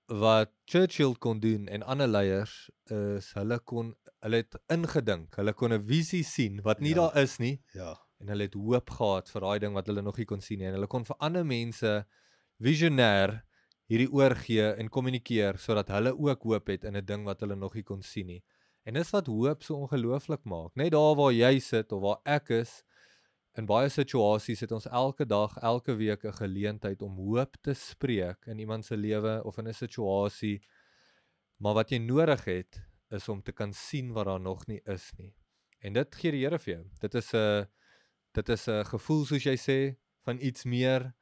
wat 0.07 0.51
Churchill 0.67 1.15
kon 1.15 1.39
doen 1.39 1.67
en 1.67 1.83
ander 1.83 2.07
leiers 2.07 2.69
is 2.91 3.31
hulle 3.33 3.59
kon 3.59 3.95
hulle 4.21 4.35
het 4.43 4.55
ingedink, 4.69 5.35
hulle 5.35 5.53
kon 5.53 5.71
'n 5.73 5.85
visie 5.87 6.23
sien 6.23 6.61
wat 6.63 6.81
nie 6.81 6.89
Ja. 6.93 6.95
daar 7.09 7.23
is 7.23 7.39
nie 7.39 7.61
Ja. 7.73 7.95
en 8.19 8.27
hulle 8.27 8.43
het 8.43 8.53
hoop 8.53 8.89
gehad 8.89 9.29
vir 9.29 9.41
daai 9.41 9.59
ding 9.59 9.73
wat 9.73 9.87
hulle 9.87 10.01
nog 10.01 10.17
nie 10.17 10.25
kon 10.25 10.41
sien 10.41 10.59
nie 10.59 10.65
en 10.67 10.73
hulle 10.73 10.87
kon 10.87 11.05
vir 11.05 11.15
ander 11.19 11.45
mense 11.45 12.05
visionêr 12.61 13.41
hierdie 13.89 14.11
oorgee 14.11 14.73
en 14.77 14.89
kommunikeer 14.89 15.57
sodat 15.57 15.87
hulle 15.89 16.11
ook 16.17 16.43
hoop 16.43 16.67
het 16.67 16.83
in 16.83 16.95
'n 16.97 17.05
ding 17.05 17.23
wat 17.25 17.39
hulle 17.39 17.55
nog 17.55 17.73
nie 17.75 17.83
kon 17.83 18.01
sien 18.01 18.27
nie. 18.27 18.43
En 18.85 18.93
dis 18.93 19.11
wat 19.11 19.27
hoop 19.27 19.63
so 19.63 19.75
ongelooflik 19.75 20.43
maak. 20.45 20.75
Net 20.75 20.91
daar 20.91 21.15
waar 21.15 21.31
jy 21.31 21.59
sit 21.59 21.91
of 21.91 22.01
waar 22.01 22.19
ek 22.25 22.49
is 22.49 22.83
in 23.57 23.65
baie 23.65 23.89
situasies 23.89 24.61
het 24.61 24.71
ons 24.71 24.85
elke 24.85 25.25
dag, 25.25 25.55
elke 25.57 25.95
week 25.95 26.23
'n 26.25 26.33
geleentheid 26.33 27.01
om 27.01 27.15
hoop 27.15 27.57
te 27.61 27.73
spreek 27.73 28.45
in 28.45 28.59
iemand 28.59 28.85
se 28.85 28.97
lewe 28.97 29.43
of 29.43 29.57
in 29.57 29.67
'n 29.67 29.73
situasie. 29.73 30.61
Maar 31.57 31.73
wat 31.73 31.89
jy 31.89 31.97
nodig 31.97 32.45
het 32.45 32.81
is 33.09 33.29
om 33.29 33.41
te 33.41 33.51
kan 33.51 33.73
sien 33.73 34.13
wat 34.13 34.25
daar 34.25 34.39
nog 34.39 34.67
nie 34.67 34.81
is 34.85 35.11
nie. 35.17 35.33
En 35.79 35.93
dit 35.93 36.15
gee 36.15 36.31
die 36.31 36.43
Here 36.43 36.59
vir 36.59 36.73
jou. 36.73 36.85
Dit 36.99 37.15
is 37.15 37.33
'n 37.33 37.67
dit 38.33 38.49
is 38.49 38.67
'n 38.67 38.85
gevoel 38.85 39.25
soos 39.25 39.43
jy 39.43 39.57
sê 39.57 39.97
van 40.25 40.39
iets 40.39 40.65
meer 40.65 41.13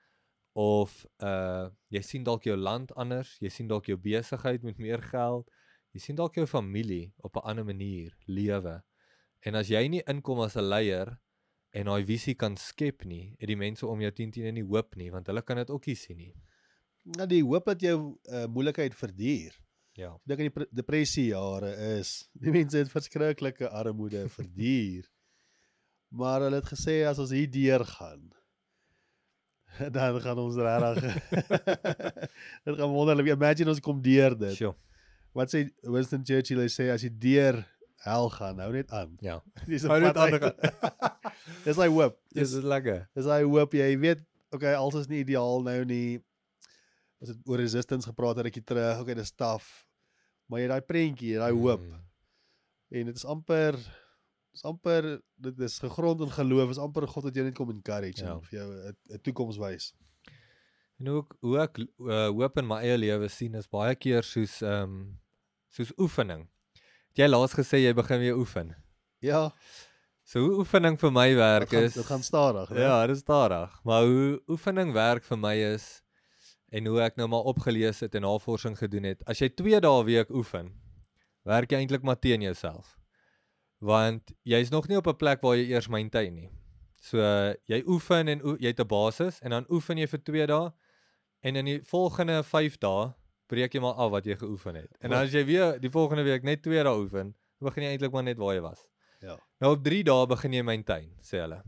of 0.53 1.05
uh 1.19 1.69
jy 1.89 2.01
sien 2.01 2.23
dalk 2.23 2.43
jou 2.43 2.57
land 2.57 2.93
anders, 2.95 3.37
jy 3.39 3.49
sien 3.49 3.67
dalk 3.67 3.85
jou 3.85 3.97
besigheid 3.97 4.63
met 4.63 4.77
meer 4.77 5.01
geld, 5.01 5.49
jy 5.93 5.99
sien 5.99 6.15
dalk 6.15 6.35
jou 6.35 6.45
familie 6.45 7.13
op 7.17 7.35
'n 7.35 7.47
ander 7.49 7.65
manier 7.65 8.17
lewe. 8.25 8.83
En 9.41 9.55
as 9.55 9.67
jy 9.67 9.87
nie 9.87 10.03
inkom 10.07 10.39
as 10.39 10.57
'n 10.57 10.69
leier 10.69 11.17
en 11.75 11.89
daai 11.89 12.05
visie 12.07 12.35
kan 12.35 12.55
skep 12.57 13.03
nie, 13.05 13.35
het 13.39 13.49
die 13.51 13.57
mense 13.59 13.85
om 13.87 14.01
jou 14.01 14.11
10 14.11 14.31
teen 14.37 14.53
nie 14.55 14.63
hoop 14.65 14.95
nie, 14.95 15.09
want 15.13 15.27
hulle 15.27 15.41
kan 15.45 15.57
dit 15.61 15.69
ook 15.73 15.87
nie 15.87 15.95
sien 15.99 16.17
nie. 16.17 16.33
Nou 17.17 17.27
die 17.29 17.43
hoop 17.43 17.65
dat 17.69 17.81
jou 17.81 17.97
uh, 18.31 18.45
moeilikheid 18.51 18.95
verduur. 18.95 19.53
Ja. 19.97 20.11
Ek 20.13 20.29
dink 20.29 20.41
in 20.43 20.49
die 20.49 20.53
pre- 20.53 20.69
depressie 20.75 21.29
jare 21.31 21.71
is 21.97 22.27
die 22.37 22.51
mense 22.53 22.77
het 22.77 22.91
verskriklike 22.91 23.69
armoede 23.69 24.25
verduur. 24.37 25.07
Maar 26.17 26.45
hulle 26.47 26.59
het 26.61 26.69
gesê 26.71 27.01
as 27.09 27.19
ons 27.19 27.33
hier 27.35 27.49
deur 27.51 27.83
gaan 27.85 28.27
dan 29.93 30.15
gaan 30.23 30.39
ons 30.39 30.55
regtig 30.55 31.17
Dit 32.65 32.77
gaan 32.79 32.93
wonderlik. 32.93 33.33
Imagine 33.33 33.73
ons 33.73 33.81
kom 33.83 33.99
deur 34.01 34.35
dit. 34.39 34.55
Sjoe. 34.57 34.73
Wat 35.37 35.51
sê 35.51 35.65
Winston 35.85 36.23
Churchill 36.25 36.63
hy 36.63 36.69
sê 36.71 36.87
as 36.93 37.03
jy 37.05 37.11
deur 37.13 37.59
hel 38.05 38.29
gaan, 38.29 38.59
hou 38.59 38.71
net 38.73 38.91
aan. 38.91 39.17
Ja. 39.21 39.41
Dis 39.67 39.83
Hou 39.83 39.99
net 39.99 40.17
aan, 40.17 40.37
Dis 41.65 41.77
hy 41.77 41.87
hoop. 41.87 42.17
Dis 42.33 42.53
is 42.53 42.63
lekker. 42.63 43.07
dis 43.17 43.25
hy 43.25 43.41
hoop 43.43 43.73
jy 43.73 43.97
weet, 43.99 44.21
okay, 44.51 44.73
alles 44.73 44.95
is 45.05 45.07
nie 45.11 45.19
ideaal 45.23 45.61
nou 45.65 45.83
nie. 45.85 46.19
Ons 47.19 47.29
het 47.33 47.39
oor 47.49 47.57
resistance 47.57 48.05
gepraat 48.07 48.37
'n 48.37 48.45
rukkie 48.47 48.63
terug. 48.63 48.99
Okay, 49.01 49.15
dis 49.15 49.31
taaf. 49.33 49.87
Maar 50.47 50.59
jy 50.59 50.67
daai 50.67 50.81
prentjie, 50.81 51.37
daai 51.37 51.51
hoop. 51.53 51.81
Mm. 51.81 52.03
En 52.89 53.05
dit 53.05 53.15
is 53.15 53.25
amper 53.25 53.75
dis 54.57 54.63
amper 54.63 55.21
dit 55.35 55.59
is 55.59 55.79
gegrond 55.79 56.21
in 56.21 56.31
geloof. 56.31 56.69
Is 56.69 56.77
amper 56.81 57.07
God 57.07 57.23
wat 57.23 57.35
jou 57.35 57.45
net 57.45 57.55
kom 57.55 57.69
encourage 57.69 58.23
Ja. 58.23 58.33
en 58.33 58.41
vir 58.41 58.59
jou 58.59 58.67
'n 58.73 58.95
'n 59.15 59.21
toekoms 59.21 59.57
wys. 59.57 59.93
En 60.99 61.09
ook 61.09 61.35
hoe 61.41 61.59
ek 61.59 61.77
uh, 61.77 62.29
hoop 62.29 62.57
in 62.57 62.67
my 62.67 62.79
eie 62.81 62.97
lewe 62.97 63.27
sien 63.29 63.53
is 63.55 63.67
baie 63.67 63.95
keer 63.95 64.23
soos 64.23 64.61
ehm 64.61 64.83
um, 64.83 65.19
soos 65.69 65.91
oefening. 65.97 66.47
Jy 67.17 67.27
laas 67.27 67.53
gesê 67.57 67.81
jy 67.81 67.93
begin 67.93 68.19
weer 68.19 68.37
oefen? 68.37 68.75
Ja, 69.21 69.51
So 70.27 70.41
hoe 70.43 70.57
oefening 70.59 70.97
vir 70.99 71.11
my 71.15 71.29
dit 71.29 71.37
werk 71.39 71.69
gaan 71.71 71.85
is 71.87 71.93
dit 71.95 72.05
gaan 72.05 72.23
stadig, 72.23 72.71
né? 72.75 72.81
Ja, 72.83 72.95
dis 73.07 73.21
stadig. 73.23 73.71
Maar 73.87 74.03
hoe 74.03 74.41
oefening 74.51 74.89
werk 74.91 75.23
vir 75.23 75.39
my 75.39 75.53
is 75.69 75.85
en 76.67 76.89
hoe 76.91 76.99
ek 77.05 77.15
nou 77.15 77.29
maar 77.31 77.47
opgelees 77.47 78.01
het 78.03 78.17
en 78.19 78.25
navorsing 78.27 78.75
gedoen 78.75 79.07
het. 79.07 79.21
As 79.23 79.39
jy 79.39 79.47
2 79.55 79.79
dae 79.85 80.01
week 80.03 80.33
oefen, 80.35 80.73
werk 81.47 81.71
jy 81.71 81.79
eintlik 81.79 82.03
maar 82.03 82.19
teen 82.19 82.43
jouself. 82.43 82.97
Want 83.79 84.35
jy's 84.43 84.73
nog 84.73 84.89
nie 84.91 84.99
op 84.99 85.07
'n 85.07 85.15
plek 85.15 85.39
waar 85.41 85.55
jy 85.55 85.71
eers 85.71 85.87
maintain 85.87 86.35
nie. 86.35 86.49
So 86.99 87.23
jy 87.71 87.83
oefen 87.87 88.27
en 88.27 88.43
oe, 88.43 88.57
jy 88.59 88.75
het 88.75 88.83
'n 88.83 88.87
basis 88.87 89.39
en 89.39 89.51
dan 89.51 89.65
oefen 89.69 89.97
jy 89.97 90.07
vir 90.07 90.19
2 90.19 90.47
dae 90.47 90.73
en 91.39 91.55
in 91.55 91.65
die 91.65 91.79
volgende 91.79 92.43
5 92.43 92.77
dae 92.79 93.13
breek 93.47 93.73
jy 93.73 93.79
maar 93.81 93.93
af 93.95 94.11
wat 94.11 94.25
jy 94.25 94.35
geoefen 94.35 94.75
het. 94.75 94.91
En 95.01 95.09
dan 95.09 95.23
as 95.25 95.31
jy 95.31 95.45
weer 95.45 95.79
die 95.79 95.89
volgende 95.89 96.23
week 96.23 96.43
net 96.43 96.61
2 96.63 96.83
dae 96.83 96.97
oefen, 96.99 97.33
begin 97.63 97.83
jy 97.83 97.89
eintlik 97.95 98.11
maar 98.11 98.23
net 98.23 98.37
waar 98.37 98.53
jy 98.55 98.61
was. 98.61 98.85
Ja. 99.21 99.37
Nou 99.59 99.73
op 99.75 99.83
3 99.83 100.03
dae 100.03 100.27
begin 100.27 100.53
jy 100.53 100.61
maintain, 100.63 101.09
sê 101.21 101.39
hulle. 101.41 101.63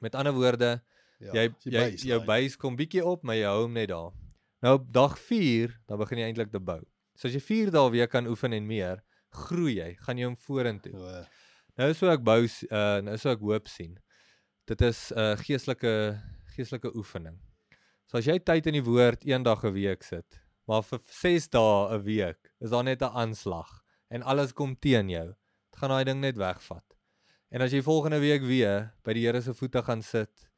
Met 0.00 0.14
ander 0.14 0.32
woorde, 0.32 0.82
Ja, 1.20 1.32
jy 1.32 1.48
die 1.64 1.70
jy 1.72 1.80
base 1.90 2.06
jou 2.08 2.18
daai. 2.18 2.26
base 2.26 2.56
kom 2.58 2.76
bietjie 2.76 3.04
op, 3.06 3.22
maar 3.22 3.36
jy 3.36 3.44
hou 3.46 3.62
hom 3.62 3.72
net 3.72 3.88
daar. 3.88 4.10
Nou 4.62 4.74
op 4.74 4.92
dag 4.92 5.18
4, 5.18 5.80
dan 5.86 5.98
begin 5.98 6.18
jy 6.18 6.24
eintlik 6.24 6.50
te 6.52 6.58
bou. 6.60 6.80
So 7.14 7.28
as 7.28 7.34
jy 7.34 7.40
4 7.40 7.70
dae 7.70 7.90
weer 7.90 8.08
kan 8.08 8.26
oefen 8.26 8.52
en 8.52 8.66
meer, 8.66 9.02
groei 9.30 9.76
jy, 9.78 9.94
gaan 10.00 10.18
jy 10.18 10.24
hom 10.24 10.36
vorentoe. 10.36 10.92
Uh, 10.92 11.24
Nou 11.76 11.88
is 11.90 11.98
so 11.98 12.06
ek 12.06 12.20
bou 12.22 12.38
uh 12.44 13.00
nou 13.02 13.14
is 13.14 13.20
so 13.22 13.30
ek 13.30 13.40
hoop 13.40 13.66
sien. 13.68 13.96
Dit 14.66 14.80
is 14.80 15.10
'n 15.12 15.18
uh, 15.18 15.36
geestelike 15.36 16.20
geestelike 16.54 16.94
oefening. 16.96 17.40
So 18.06 18.18
as 18.18 18.26
jy 18.26 18.38
tyd 18.38 18.66
in 18.66 18.74
die 18.74 18.82
woord 18.84 19.24
een 19.26 19.42
dag 19.42 19.64
'n 19.64 19.72
week 19.72 20.02
sit, 20.02 20.38
maar 20.68 20.82
vir 20.82 21.00
6 21.20 21.48
dae 21.52 21.94
'n 21.94 22.02
week, 22.02 22.52
is 22.60 22.70
daar 22.70 22.84
net 22.84 23.02
'n 23.02 23.14
aanslag 23.14 23.84
en 24.08 24.22
alles 24.22 24.52
kom 24.52 24.76
teen 24.76 25.08
jou. 25.08 25.26
Dit 25.70 25.80
gaan 25.80 25.90
daai 25.90 26.04
ding 26.04 26.20
net 26.20 26.36
wegvat. 26.36 26.84
En 27.50 27.62
as 27.62 27.72
jy 27.72 27.82
volgende 27.82 28.18
week 28.18 28.42
weer 28.42 28.92
by 29.04 29.12
die 29.12 29.26
Here 29.26 29.40
se 29.42 29.54
voete 29.54 29.82
gaan 29.82 30.02
sit 30.02 30.48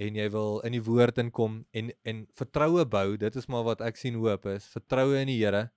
en 0.00 0.14
jy 0.16 0.28
wil 0.30 0.60
in 0.64 0.72
die 0.72 0.82
woord 0.82 1.18
inkom 1.18 1.64
en 1.76 1.90
en 2.04 2.26
vertroue 2.32 2.84
bou, 2.84 3.16
dit 3.16 3.36
is 3.36 3.48
maar 3.48 3.64
wat 3.64 3.80
ek 3.80 3.96
sien 3.96 4.14
hoop 4.14 4.46
is, 4.46 4.68
vertroue 4.72 5.20
in 5.20 5.28
die 5.28 5.40
Here 5.40 5.70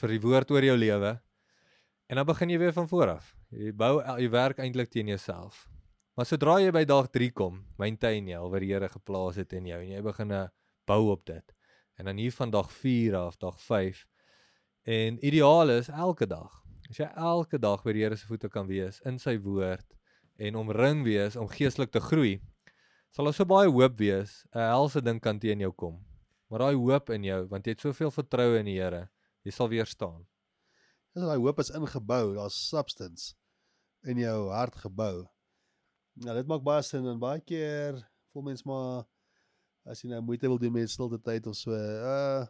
vir 0.00 0.08
die 0.08 0.20
woord 0.20 0.50
oor 0.50 0.66
jou 0.66 0.76
lewe. 0.76 1.20
En 2.10 2.16
dan 2.16 2.26
begin 2.26 2.50
jy 2.50 2.58
weer 2.58 2.72
van 2.72 2.88
voor 2.88 3.14
af. 3.16 3.34
Jy 3.50 3.72
bou 3.72 4.02
jy 4.02 4.28
werk 4.30 4.58
eintlik 4.58 4.90
teen 4.90 5.08
jouself. 5.08 5.68
Maar 6.14 6.26
sodra 6.26 6.58
jy 6.60 6.70
by 6.74 6.84
dag 6.86 7.08
3 7.10 7.30
kom, 7.34 7.64
maintain 7.78 8.28
jy 8.28 8.36
al 8.38 8.50
wat 8.52 8.62
die 8.62 8.72
Here 8.74 8.88
geplaas 8.88 9.40
het 9.40 9.52
in 9.56 9.66
jou 9.66 9.80
en 9.80 9.90
jy 9.96 10.02
begin 10.02 10.34
bou 10.86 11.00
op 11.10 11.24
dit. 11.26 11.54
En 11.94 12.04
dan 12.04 12.16
hier 12.16 12.32
van 12.32 12.50
dag 12.50 12.72
4 12.72 13.16
af, 13.16 13.36
dag 13.36 13.60
5. 13.62 14.06
En 14.82 15.26
ideaal 15.26 15.70
is 15.70 15.88
elke 15.88 16.26
dag. 16.26 16.62
As 16.90 16.98
jy 16.98 17.06
elke 17.16 17.58
dag 17.58 17.84
by 17.84 17.94
die 17.96 18.02
Here 18.04 18.16
se 18.16 18.26
voete 18.28 18.50
kan 18.52 18.66
wees 18.68 19.00
in 19.08 19.18
sy 19.18 19.36
woord 19.40 19.86
en 20.36 20.58
omring 20.58 21.04
wees 21.06 21.38
om 21.38 21.48
geestelik 21.48 21.92
te 21.94 22.02
groei, 22.02 22.40
sal 23.14 23.30
daar 23.30 23.36
so 23.36 23.46
baie 23.48 23.70
hoop 23.70 23.96
wees. 23.98 24.42
'n 24.52 24.58
Helse 24.58 25.00
ding 25.00 25.20
kan 25.22 25.38
teen 25.38 25.62
jou 25.62 25.72
kom. 25.72 26.02
Maar 26.50 26.66
daai 26.66 26.76
hoop 26.76 27.10
in 27.10 27.24
jou, 27.24 27.46
want 27.48 27.66
jy 27.66 27.72
het 27.72 27.80
soveel 27.80 28.10
vertroue 28.10 28.58
in 28.58 28.66
die 28.66 28.76
Here, 28.80 29.08
jy 29.44 29.50
sal 29.50 29.68
weer 29.68 29.86
staan. 29.86 30.26
Dis 31.14 31.22
daai 31.22 31.38
hoop 31.38 31.58
is 31.58 31.70
ingebou, 31.70 32.34
daar's 32.34 32.58
substance 32.68 33.34
in 34.04 34.18
jou 34.18 34.50
hart 34.50 34.74
gebou. 34.76 35.24
Nou 36.14 36.34
dit 36.36 36.46
maak 36.46 36.62
baie 36.62 36.82
sin 36.82 37.06
en 37.06 37.18
baie 37.18 37.40
keer 37.40 38.02
voel 38.32 38.50
mens 38.50 38.64
maar 38.66 39.06
as 39.84 40.00
jy 40.02 40.10
nou 40.10 40.20
moeite 40.24 40.48
wil 40.48 40.58
doen 40.58 40.72
met 40.72 40.90
stilte 40.90 41.20
tyd 41.20 41.46
of 41.46 41.56
so, 41.56 41.72
uh 41.72 42.44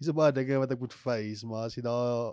hier's 0.00 0.14
baie 0.16 0.32
dinge 0.32 0.58
wat 0.62 0.70
ek 0.72 0.80
moet 0.80 0.96
face, 0.96 1.44
maar 1.46 1.68
as 1.68 1.76
jy 1.76 1.82
daar 1.84 2.32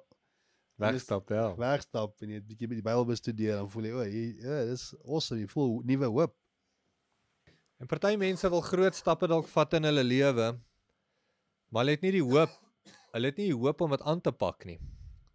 Wegstap, 0.78 1.32
ja. 1.34 1.56
wegstap 1.58 2.22
en 2.22 2.30
jy 2.36 2.38
'n 2.38 2.46
bietjie 2.46 2.68
met 2.70 2.78
die 2.78 2.86
Bybel 2.86 3.06
bestudeer, 3.10 3.56
dan 3.58 3.70
voel 3.70 3.88
jy, 3.88 3.94
o, 3.94 4.04
hier 4.06 4.44
ja, 4.46 4.58
dis 4.70 4.94
awesome, 5.08 5.42
jy 5.42 5.48
voel 5.50 5.72
nuwe 5.90 6.06
hoop. 6.06 6.36
En 7.82 7.90
party 7.90 8.14
mense 8.16 8.50
wil 8.50 8.62
groot 8.62 8.94
stappe 8.94 9.28
dalk 9.30 9.50
vat 9.50 9.74
in 9.74 9.90
hulle 9.90 10.04
lewe, 10.06 10.52
maar 11.70 11.82
hulle 11.82 11.98
het 11.98 12.06
nie 12.06 12.14
die 12.20 12.24
hoop. 12.26 12.54
Hulle 13.14 13.32
het 13.32 13.42
nie 13.42 13.50
die 13.50 13.58
hoop 13.58 13.82
om 13.82 13.96
dit 13.96 14.06
aan 14.06 14.22
te 14.22 14.32
pak 14.32 14.68
nie. 14.70 14.78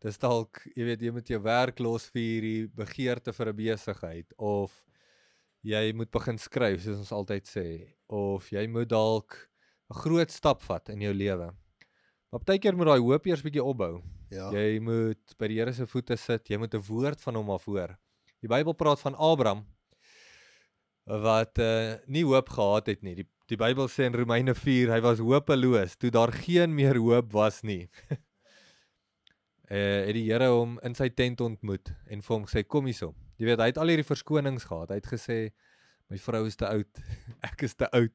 Dis 0.02 0.18
dalk, 0.18 0.62
jy 0.76 0.86
weet, 0.86 1.02
jy 1.02 1.12
moet 1.14 1.28
jou 1.30 1.42
werk 1.42 1.82
los 1.82 2.08
vir 2.14 2.22
hierdie 2.22 2.70
begeerte 2.78 3.34
vir 3.34 3.50
'n 3.50 3.56
besigheid 3.56 4.32
of 4.38 4.78
jy 5.62 5.92
moet 5.94 6.10
begin 6.10 6.38
skryf 6.38 6.82
soos 6.82 6.98
ons 7.04 7.12
altyd 7.14 7.46
sê 7.46 7.66
of 8.12 8.48
jy 8.52 8.66
moet 8.68 8.90
dalk 8.90 9.48
'n 9.90 9.98
groot 10.02 10.30
stap 10.30 10.62
vat 10.62 10.88
in 10.88 11.00
jou 11.00 11.12
lewe. 11.14 11.52
Maar 12.32 12.40
partykeer 12.40 12.76
moet 12.76 12.86
daai 12.86 13.00
hoop 13.00 13.26
eers 13.26 13.42
bietjie 13.44 13.62
opbou. 13.62 14.02
Ja. 14.32 14.50
Jy 14.50 14.80
moet 14.80 15.34
by 15.38 15.48
die 15.48 15.58
Here 15.60 15.72
se 15.72 15.86
voete 15.86 16.16
sit, 16.16 16.48
jy 16.48 16.56
moet 16.58 16.74
'n 16.74 16.80
woord 16.80 17.20
van 17.20 17.34
hom 17.34 17.50
af 17.50 17.64
hoor. 17.64 17.98
Die 18.40 18.48
Bybel 18.48 18.74
praat 18.74 19.00
van 19.00 19.14
Abraham 19.14 19.66
wat 21.04 21.58
uh, 21.58 21.94
nie 22.06 22.24
hoop 22.24 22.48
gehad 22.48 22.86
het 22.86 23.02
nie. 23.02 23.14
Die 23.14 23.28
die 23.52 23.58
Bybel 23.58 23.88
sê 23.90 24.06
in 24.08 24.14
Romeine 24.14 24.54
4 24.54 24.88
hy 24.94 25.00
was 25.04 25.18
hopeloos 25.20 25.96
toe 26.00 26.10
daar 26.10 26.32
geen 26.32 26.74
meer 26.74 26.96
hoop 26.96 27.32
was 27.32 27.62
nie. 27.62 27.90
uh 29.68 29.76
het 30.06 30.14
die 30.14 30.24
Here 30.30 30.48
hom 30.48 30.78
in 30.82 30.94
sy 30.94 31.10
tent 31.10 31.40
ontmoet 31.40 31.92
en 32.08 32.22
vir 32.22 32.36
hom 32.36 32.46
gesê 32.46 32.64
kom 32.64 32.88
hierso. 32.88 33.12
Jy 33.38 33.48
weet 33.48 33.62
hy 33.62 33.68
het 33.70 33.78
al 33.80 33.92
hierdie 33.92 34.06
verskonings 34.06 34.66
gehad. 34.68 34.92
Hy 34.92 34.98
het 35.00 35.08
gesê 35.10 35.38
my 36.12 36.18
vrou 36.20 36.44
is 36.46 36.58
te 36.60 36.68
oud. 36.68 37.02
Ek 37.50 37.64
is 37.68 37.74
te 37.78 37.88
oud. 37.90 38.14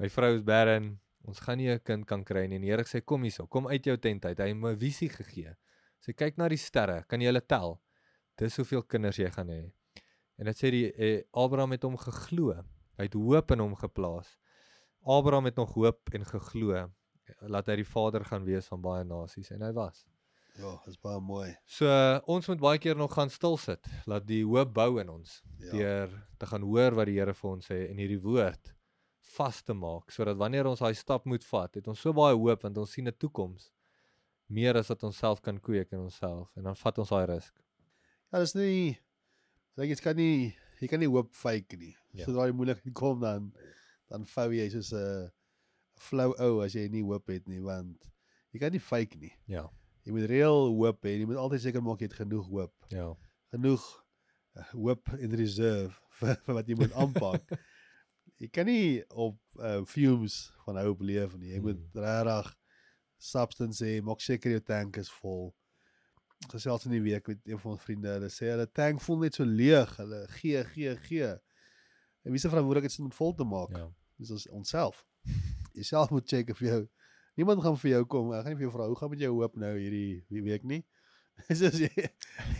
My 0.00 0.10
vrou 0.10 0.32
is 0.36 0.44
barren. 0.46 0.94
Ons 1.28 1.42
gaan 1.44 1.58
nie 1.60 1.68
'n 1.70 1.82
kind 1.84 2.06
kan 2.06 2.24
kry 2.24 2.46
nie. 2.46 2.56
En 2.56 2.62
die 2.62 2.70
Here 2.70 2.84
sê 2.84 3.04
kom 3.04 3.22
hierso. 3.22 3.46
Kom 3.46 3.68
uit 3.68 3.84
jou 3.84 3.96
tent 3.96 4.24
uit. 4.24 4.38
Hy 4.38 4.48
het 4.48 4.56
'n 4.56 4.76
visie 4.76 5.08
gegee. 5.08 5.54
Sê 6.00 6.16
kyk 6.16 6.38
na 6.38 6.48
die 6.48 6.56
sterre. 6.56 7.04
Kan 7.08 7.20
jy 7.20 7.26
hulle 7.26 7.46
tel? 7.46 7.80
Dis 8.36 8.56
hoeveel 8.56 8.82
kinders 8.82 9.18
jy 9.18 9.30
gaan 9.30 9.48
hê. 9.48 9.72
En 10.38 10.46
dit 10.46 10.56
sê 10.56 10.70
die 10.70 10.92
eh, 10.92 11.22
Abraham 11.32 11.72
het 11.72 11.82
hom 11.82 11.96
geglo. 11.96 12.56
Hy 12.96 13.04
het 13.04 13.14
hoop 13.14 13.50
in 13.50 13.60
hom 13.60 13.74
geplaas. 13.76 14.38
Abraham 15.04 15.44
het 15.44 15.56
nog 15.56 15.74
hoop 15.74 16.08
en 16.12 16.24
geglo 16.24 16.90
laat 17.40 17.68
hy 17.70 17.80
die 17.80 17.88
vader 17.88 18.24
gaan 18.24 18.44
wees 18.44 18.68
van 18.70 18.82
baie 18.82 19.04
nasies 19.04 19.50
en 19.54 19.62
hy 19.62 19.72
was. 19.76 20.04
Ja, 20.60 20.74
dis 20.86 20.98
baie 21.00 21.20
mooi. 21.24 21.54
So 21.64 21.86
uh, 21.88 22.18
ons 22.28 22.48
moet 22.50 22.60
baie 22.60 22.78
keer 22.82 22.96
nog 22.98 23.14
gaan 23.16 23.30
stil 23.32 23.56
sit, 23.56 23.86
laat 24.10 24.26
die 24.28 24.42
hoop 24.44 24.74
bou 24.76 24.98
in 25.00 25.08
ons 25.08 25.38
Ja. 25.60 25.72
deur 25.72 26.10
te 26.38 26.46
gaan 26.46 26.62
hoor 26.62 26.94
wat 26.96 27.06
die 27.06 27.16
Here 27.18 27.32
vir 27.34 27.50
ons 27.50 27.66
sê 27.68 27.78
en 27.90 27.96
hierdie 28.00 28.20
woord 28.20 28.74
vas 29.36 29.62
te 29.62 29.74
maak 29.74 30.10
sodat 30.10 30.36
wanneer 30.36 30.66
ons 30.66 30.80
daai 30.82 30.94
stap 30.94 31.24
moet 31.26 31.44
vat, 31.44 31.74
het 31.78 31.86
ons 31.88 32.00
so 32.00 32.12
baie 32.12 32.34
hoop 32.36 32.62
want 32.66 32.78
ons 32.78 32.90
sien 32.92 33.06
'n 33.08 33.12
toekoms 33.18 33.70
meer 34.48 34.76
as 34.76 34.88
wat 34.88 35.04
ons 35.04 35.16
self 35.16 35.40
kan 35.40 35.58
kweek 35.60 35.92
in 35.92 36.00
onsself 36.00 36.50
en 36.56 36.64
dan 36.64 36.74
vat 36.74 36.98
ons 36.98 37.08
daai 37.08 37.26
risk. 37.26 37.54
Ja, 38.32 38.40
dis 38.40 38.54
nie 38.54 38.98
dink 39.76 39.90
jy 39.90 40.02
kan 40.02 40.16
nie 40.16 40.54
jy 40.80 40.88
kan 40.88 40.98
nie 41.00 41.08
hoop 41.08 41.32
fake 41.32 41.76
nie. 41.78 41.96
Ja. 42.12 42.24
Sodra 42.24 42.46
die 42.46 42.52
moeilikheid 42.52 42.94
kom 42.94 43.20
dan 43.20 43.52
dan 44.10 44.24
vou 44.26 44.50
jy 44.50 44.68
soos 44.70 44.92
'n 44.92 45.30
flou 45.96 46.34
ou 46.38 46.62
as 46.64 46.72
jy 46.74 46.88
nie 46.88 47.02
hoop 47.02 47.28
het 47.28 47.46
nie 47.48 47.60
want 47.60 48.10
jy 48.52 48.58
kan 48.58 48.72
nie 48.72 48.80
fake 48.80 49.16
nie. 49.18 49.32
Ja. 49.46 49.68
Jy 50.04 50.12
moet 50.16 50.28
reël 50.30 50.70
hoop 50.74 51.02
hê. 51.04 51.16
Jy 51.20 51.26
moet 51.28 51.40
altyd 51.42 51.60
seker 51.66 51.82
maak 51.84 52.00
jy 52.00 52.08
het 52.08 52.16
genoeg 52.22 52.46
hoop. 52.48 52.72
Ja. 52.94 53.10
Genoeg 53.52 53.84
uh, 54.56 54.64
hoop 54.72 55.12
in 55.18 55.34
reserve 55.36 55.92
vir, 56.20 56.36
vir 56.46 56.56
wat 56.60 56.68
jy 56.70 56.76
moet 56.80 56.94
aanpak. 56.98 57.52
jy 58.40 58.48
kan 58.48 58.66
nie 58.70 59.02
op 59.12 59.36
uh, 59.60 59.80
fumes 59.88 60.38
van 60.64 60.80
hoop 60.80 61.02
leef 61.04 61.36
nie. 61.36 61.52
Jy 61.56 61.60
moet 61.68 61.80
Hmm. 61.92 62.04
regtig 62.04 62.54
substance 63.20 63.84
hê. 63.84 63.98
Maak 64.04 64.22
seker 64.24 64.54
jou 64.56 64.62
tank 64.64 64.96
is 65.02 65.10
vol. 65.20 65.50
Gesels 66.48 66.86
in 66.88 66.94
die 66.96 67.02
week 67.04 67.26
met 67.28 67.40
een 67.44 67.58
van 67.60 67.74
ons 67.74 67.82
vriende. 67.84 68.08
Hulle 68.16 68.30
sê 68.32 68.48
hulle 68.54 68.64
tank 68.72 69.02
voel 69.04 69.18
net 69.26 69.36
so 69.36 69.44
leeg. 69.44 69.92
Hulle 70.00 70.22
gee, 70.38 70.62
gee, 70.72 70.94
gee. 71.04 71.34
En 72.24 72.32
wie 72.32 72.40
se 72.40 72.48
verantwoordelikheid 72.48 72.92
is 72.96 73.02
om 73.04 73.12
vol 73.12 73.34
te 73.36 73.44
maak? 73.44 73.76
Ja. 73.76 73.86
Dis 74.20 74.32
ons 74.32 74.48
onsself. 74.56 75.04
Jouself 75.76 76.10
moet 76.10 76.24
check 76.28 76.48
of 76.50 76.58
jou 76.64 76.80
niemand 77.40 77.62
gaan 77.64 77.76
vir 77.80 77.90
jou 77.96 78.04
kom. 78.12 78.30
Ek 78.36 78.44
gaan 78.44 78.52
nie 78.54 78.60
vir 78.60 78.66
jou 78.68 78.74
vra 78.76 78.86
hoe 78.90 78.96
gaan 79.00 79.10
met 79.14 79.22
jou 79.24 79.32
hoop 79.38 79.56
nou 79.60 79.72
hierdie 79.78 80.42
week 80.44 80.64
nie. 80.68 80.82
Dis 81.48 81.62
is 81.64 81.78
jy, 81.86 81.90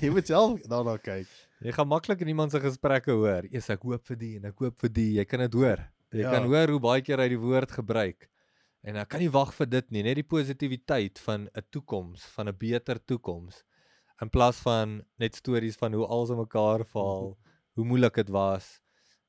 jy 0.00 0.10
moet 0.14 0.26
self 0.30 0.62
daarna 0.72 0.96
kyk. 0.99 1.28
Jy 1.60 1.72
gaan 1.76 1.88
maklik 1.90 2.22
in 2.25 2.30
iemand 2.32 2.54
se 2.54 2.60
gesprekke 2.62 3.12
hoor. 3.12 3.44
Eers 3.52 3.68
ek 3.75 3.82
hoop 3.84 4.06
vir 4.08 4.16
die 4.16 4.34
en 4.40 4.49
ek 4.49 4.62
hoop 4.64 4.78
vir 4.80 4.92
die. 4.96 5.08
Jy 5.20 5.25
kan 5.28 5.44
dit 5.44 5.56
hoor. 5.60 5.82
Jy 6.10 6.25
Ja. 6.25 6.30
kan 6.32 6.49
hoor 6.50 6.72
hoe 6.75 6.80
baie 6.82 7.02
keer 7.06 7.20
hy 7.22 7.28
die 7.28 7.38
woord 7.38 7.70
gebruik. 7.76 8.26
En 8.82 8.96
ek 8.96 9.10
kan 9.12 9.20
nie 9.20 9.28
wag 9.28 9.52
vir 9.52 9.66
dit 9.66 9.90
nie, 9.92 10.02
net 10.02 10.16
die 10.16 10.25
positiwiteit 10.25 11.18
van 11.26 11.49
'n 11.54 11.62
toekoms, 11.70 12.25
van 12.34 12.49
'n 12.49 12.56
beter 12.56 12.96
toekoms. 13.04 13.62
In 14.22 14.28
plaas 14.32 14.58
van 14.64 15.02
net 15.20 15.37
stories 15.37 15.76
van 15.76 15.92
hoe 15.92 16.06
alles 16.06 16.30
in 16.30 16.37
mekaar 16.40 16.84
val, 16.84 17.37
hoe 17.76 17.84
moeilik 17.84 18.14
dit 18.14 18.28
was. 18.30 18.80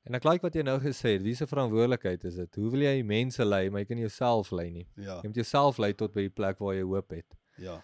En 0.04 0.14
ek 0.18 0.24
like 0.24 0.42
wat 0.42 0.54
jy 0.54 0.62
nou 0.66 0.78
gesê 0.82 1.12
het, 1.16 1.22
wie 1.22 1.34
se 1.38 1.46
verantwoordelikheid 1.46 2.24
is 2.24 2.34
dit? 2.40 2.54
Hoe 2.58 2.70
wil 2.70 2.80
jy 2.82 3.02
mense 3.06 3.44
lei, 3.44 3.68
maar 3.70 3.80
jy 3.84 3.86
kan 3.92 3.98
jouself 4.02 4.50
lei 4.50 4.70
nie. 4.70 4.88
Ja. 4.96 5.20
Jy 5.22 5.28
moet 5.30 5.36
jouself 5.36 5.78
lei 5.78 5.92
tot 5.94 6.12
by 6.12 6.22
die 6.26 6.30
plek 6.34 6.58
waar 6.58 6.74
jy 6.74 6.82
hoop 6.82 7.10
het. 7.14 7.36
Ja. 7.58 7.76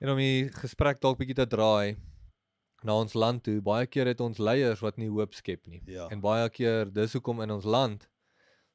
En 0.00 0.10
om 0.12 0.18
die 0.20 0.50
gesprek 0.52 1.00
dalk 1.00 1.18
bietjie 1.18 1.34
te 1.38 1.46
draai 1.46 1.96
na 2.84 2.92
ons 3.00 3.14
land 3.16 3.42
toe, 3.46 3.62
baie 3.64 3.86
keer 3.86 4.06
het 4.06 4.20
ons 4.20 4.38
leiers 4.38 4.80
wat 4.84 4.98
nie 5.00 5.08
hoop 5.08 5.32
skep 5.34 5.66
nie. 5.66 5.80
Ja. 5.88 6.08
En 6.12 6.20
baie 6.20 6.50
keer 6.50 6.84
dis 6.92 7.12
hoekom 7.16 7.40
in 7.40 7.50
ons 7.50 7.64
land 7.64 8.08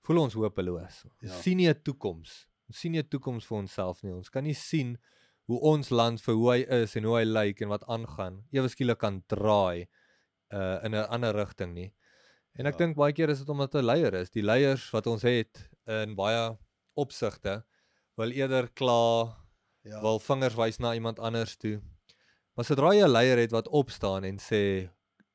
voel 0.08 0.24
ons 0.24 0.34
hopeloos. 0.34 1.03
Ons 1.22 1.29
Ja. 1.29 1.41
sien 1.41 1.58
nie 1.58 1.67
'n 1.69 1.75
toekoms. 1.84 2.48
Ons 2.69 2.77
sien 2.79 2.91
nie 2.91 3.00
'n 3.03 3.08
toekoms 3.08 3.46
vir 3.46 3.58
onsself 3.60 4.01
nie. 4.03 4.12
Ons 4.13 4.29
kan 4.29 4.43
nie 4.43 4.53
sien 4.55 4.98
hoe 5.46 5.60
ons 5.60 5.89
land 5.91 6.19
vir 6.22 6.34
hoe 6.36 6.51
hy 6.53 6.65
is 6.84 6.96
en 6.96 7.03
hoe 7.03 7.17
hy 7.17 7.24
lyk 7.25 7.62
en 7.62 7.67
wat 7.69 7.84
aangaan 7.88 8.43
ewe 8.51 8.67
skielik 8.69 8.98
kan 9.00 9.24
draai 9.27 9.87
uh 10.51 10.79
in 10.83 10.96
'n 10.96 11.05
ander 11.09 11.33
rigting 11.35 11.74
nie. 11.74 11.94
En 12.57 12.66
ek 12.66 12.74
Ja. 12.74 12.77
dink 12.85 12.96
baie 12.96 13.14
keer 13.14 13.29
is 13.29 13.40
dit 13.40 13.50
omdat 13.50 13.74
'n 13.75 13.83
leier 13.85 14.14
is. 14.14 14.29
Die 14.29 14.44
leiers 14.44 14.90
wat 14.92 15.07
ons 15.07 15.22
het 15.22 15.70
in 15.88 16.16
baie 16.16 16.57
opsigte 16.98 17.64
wil 18.18 18.31
eerder 18.31 18.70
kla, 18.74 19.35
Ja. 19.83 20.01
wil 20.01 20.20
vingers 20.20 20.55
wys 20.55 20.77
na 20.79 20.94
iemand 20.94 21.20
anders 21.20 21.55
toe. 21.57 21.81
Maar 22.55 22.66
sodra 22.66 22.92
jy 22.94 23.03
'n 23.05 23.12
leier 23.12 23.38
het 23.38 23.51
wat 23.51 23.68
opstaan 23.68 24.24
en 24.24 24.38
sê 24.38 24.90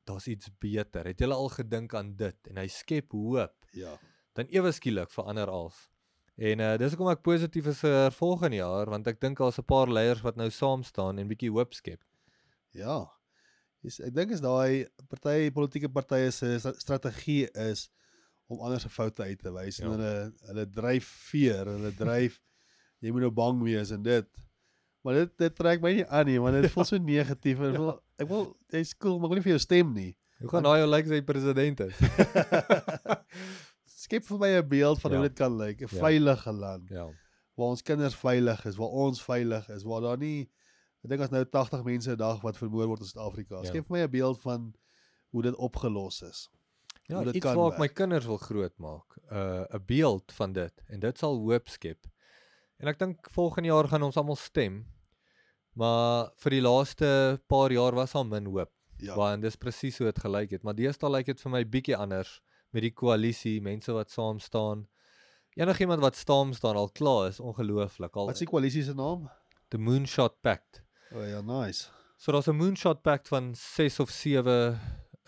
daar's 0.05 0.27
iets 0.27 0.49
beter, 0.59 1.05
het 1.05 1.19
jy 1.19 1.29
al 1.31 1.49
gedink 1.49 1.93
aan 1.93 2.15
dit 2.15 2.35
en 2.47 2.57
hy 2.57 2.67
skep 2.67 3.11
hoop, 3.11 3.55
ja. 3.73 3.97
dan 4.35 4.45
ewe 4.49 4.71
skielik 4.71 5.09
verander 5.09 5.47
alles. 5.49 5.89
En 6.37 6.59
uh 6.59 6.77
dis 6.77 6.91
hoekom 6.93 7.09
ek 7.11 7.21
positief 7.23 7.65
is 7.67 7.79
vir 7.79 8.11
volgende 8.11 8.57
jaar 8.57 8.85
want 8.89 9.07
ek 9.07 9.19
dink 9.19 9.37
daar's 9.37 9.57
'n 9.57 9.63
paar 9.63 9.87
leiers 9.87 10.21
wat 10.21 10.35
nou 10.35 10.49
saam 10.49 10.83
staan 10.83 11.17
en 11.17 11.27
bietjie 11.27 11.49
hoop 11.51 11.73
skep. 11.73 12.01
Ja. 12.73 13.09
Dis 13.85 13.99
ek 14.01 14.15
dink 14.17 14.31
is 14.33 14.41
daai 14.41 14.87
party 15.11 15.51
politieke 15.53 15.89
partye 15.93 16.31
se 16.33 16.55
strategie 16.81 17.45
is 17.69 17.85
om 18.49 18.61
ander 18.65 18.81
se 18.81 18.89
foute 18.89 19.21
uit 19.25 19.37
te 19.41 19.51
wys 19.53 19.77
en 19.79 19.87
Ja. 19.87 19.93
hulle 19.93 20.13
hulle 20.49 20.65
dryf 20.79 21.05
veer, 21.29 21.69
hulle 21.69 21.91
dryf 22.01 22.39
jy 23.01 23.11
moet 23.13 23.21
nou 23.27 23.31
bang 23.31 23.61
wees 23.61 23.91
en 23.93 24.01
dit. 24.05 24.25
Maar 25.05 25.13
dit 25.21 25.37
dit 25.37 25.53
trek 25.55 25.81
my 25.83 25.91
nie 25.99 26.05
aan 26.09 26.25
nie 26.25 26.39
want 26.41 26.57
dit 26.61 26.71
voel 26.73 26.85
so 26.89 26.97
negatief 27.13 27.61
en 27.61 27.75
ek 27.75 27.81
wil 27.83 27.93
ek 28.25 28.29
wil 28.31 28.45
jy's 28.73 28.95
cool, 28.97 29.19
maar 29.19 29.29
ek 29.29 29.35
wil 29.35 29.41
nie 29.41 29.45
vir 29.49 29.53
jou 29.53 29.61
stem 29.67 29.93
nie. 29.93 30.11
Hoe 30.41 30.49
gaan 30.49 30.65
daai 30.65 30.81
ou 30.83 30.89
lyk 30.89 31.05
as 31.05 31.13
hy 31.15 31.21
president 31.21 31.79
is? 31.85 32.01
Skep 34.05 34.25
vir 34.27 34.39
my 34.41 34.49
'n 34.59 34.67
beeld 34.69 34.99
van 35.01 35.11
Ja. 35.11 35.17
hoe 35.19 35.27
dit 35.29 35.37
kan 35.37 35.53
lyk, 35.57 35.79
'n 35.81 35.87
Ja. 35.91 35.99
veilige 36.01 36.51
land 36.51 36.89
ja. 36.89 37.05
waar 37.55 37.67
ons 37.71 37.81
kinders 37.81 38.15
veilig 38.15 38.65
is, 38.65 38.75
waar 38.75 38.89
ons 39.05 39.21
veilig 39.23 39.69
is, 39.69 39.83
waar 39.83 40.01
daar 40.01 40.17
nie 40.17 40.49
ek 41.05 41.11
dink 41.13 41.21
as 41.21 41.33
nou 41.33 41.43
80 41.45 41.85
mense 41.85 42.11
'n 42.11 42.17
dag 42.19 42.41
wat 42.41 42.57
vermoor 42.57 42.89
word 42.89 43.05
in 43.05 43.09
Suid-Afrika. 43.11 43.61
Ja. 43.61 43.69
Skep 43.69 43.87
vir 43.87 43.97
my 43.97 44.03
'n 44.03 44.11
beeld 44.11 44.41
van 44.41 44.73
hoe 45.31 45.41
dit 45.45 45.55
opgelos 45.55 46.21
is. 46.25 46.49
Ja, 47.07 47.21
dit 47.23 47.35
iets 47.37 47.45
kan 47.45 47.55
waar 47.55 47.73
ek 47.73 47.79
my 47.79 47.87
kinders 47.87 48.25
wil 48.25 48.41
groot 48.41 48.73
maak, 48.77 49.17
'n 49.29 49.35
uh, 49.35 49.65
'n 49.77 49.85
beeld 49.85 50.33
van 50.33 50.53
dit 50.53 50.83
en 50.89 50.99
dit 50.99 51.17
sal 51.17 51.37
hoop 51.37 51.69
skep. 51.69 52.07
En 52.79 52.87
ek 52.87 52.99
dink 52.99 53.29
volgende 53.29 53.69
jaar 53.69 53.87
gaan 53.87 54.03
ons 54.03 54.17
almal 54.17 54.35
stem. 54.35 54.85
Maar 55.75 56.31
vir 56.37 56.51
die 56.51 56.61
laaste 56.61 57.41
paar 57.47 57.71
jaar 57.71 57.93
was 57.95 58.15
al 58.15 58.25
min 58.25 58.45
hoop. 58.45 58.71
Ja. 58.97 59.15
Want 59.15 59.41
dis 59.41 59.55
presies 59.55 59.97
hoe 59.97 60.07
dit 60.07 60.19
gelyk 60.19 60.51
het, 60.51 60.63
maar 60.63 60.73
deesdae 60.73 61.09
lyk 61.09 61.25
dit 61.25 61.41
vir 61.41 61.51
my 61.51 61.63
bietjie 61.65 61.97
anders 61.97 62.41
met 62.71 62.81
die 62.81 62.93
koalisie, 62.93 63.61
mense 63.61 63.91
wat 63.91 64.09
saam 64.09 64.39
staan. 64.39 64.87
Enigiemand 65.55 66.01
wat 66.01 66.15
saam 66.15 66.53
staan 66.53 66.75
al 66.75 66.89
klaar 66.89 67.27
is 67.27 67.39
ongelooflik. 67.39 68.15
Al 68.15 68.25
Wat 68.25 68.35
is 68.35 68.39
die 68.39 68.47
koalisie 68.47 68.83
se 68.83 68.93
naam? 68.93 69.29
the 69.69 69.77
Moonshot 69.77 70.41
Pact. 70.41 70.84
O 71.13 71.19
oh, 71.19 71.27
ja, 71.27 71.41
nice. 71.41 71.89
So 72.17 72.31
daar's 72.31 72.47
'n 72.47 72.55
Moonshot 72.55 73.01
Pact 73.01 73.27
van 73.27 73.55
6 73.55 73.99
of 73.99 74.09
7 74.09 74.79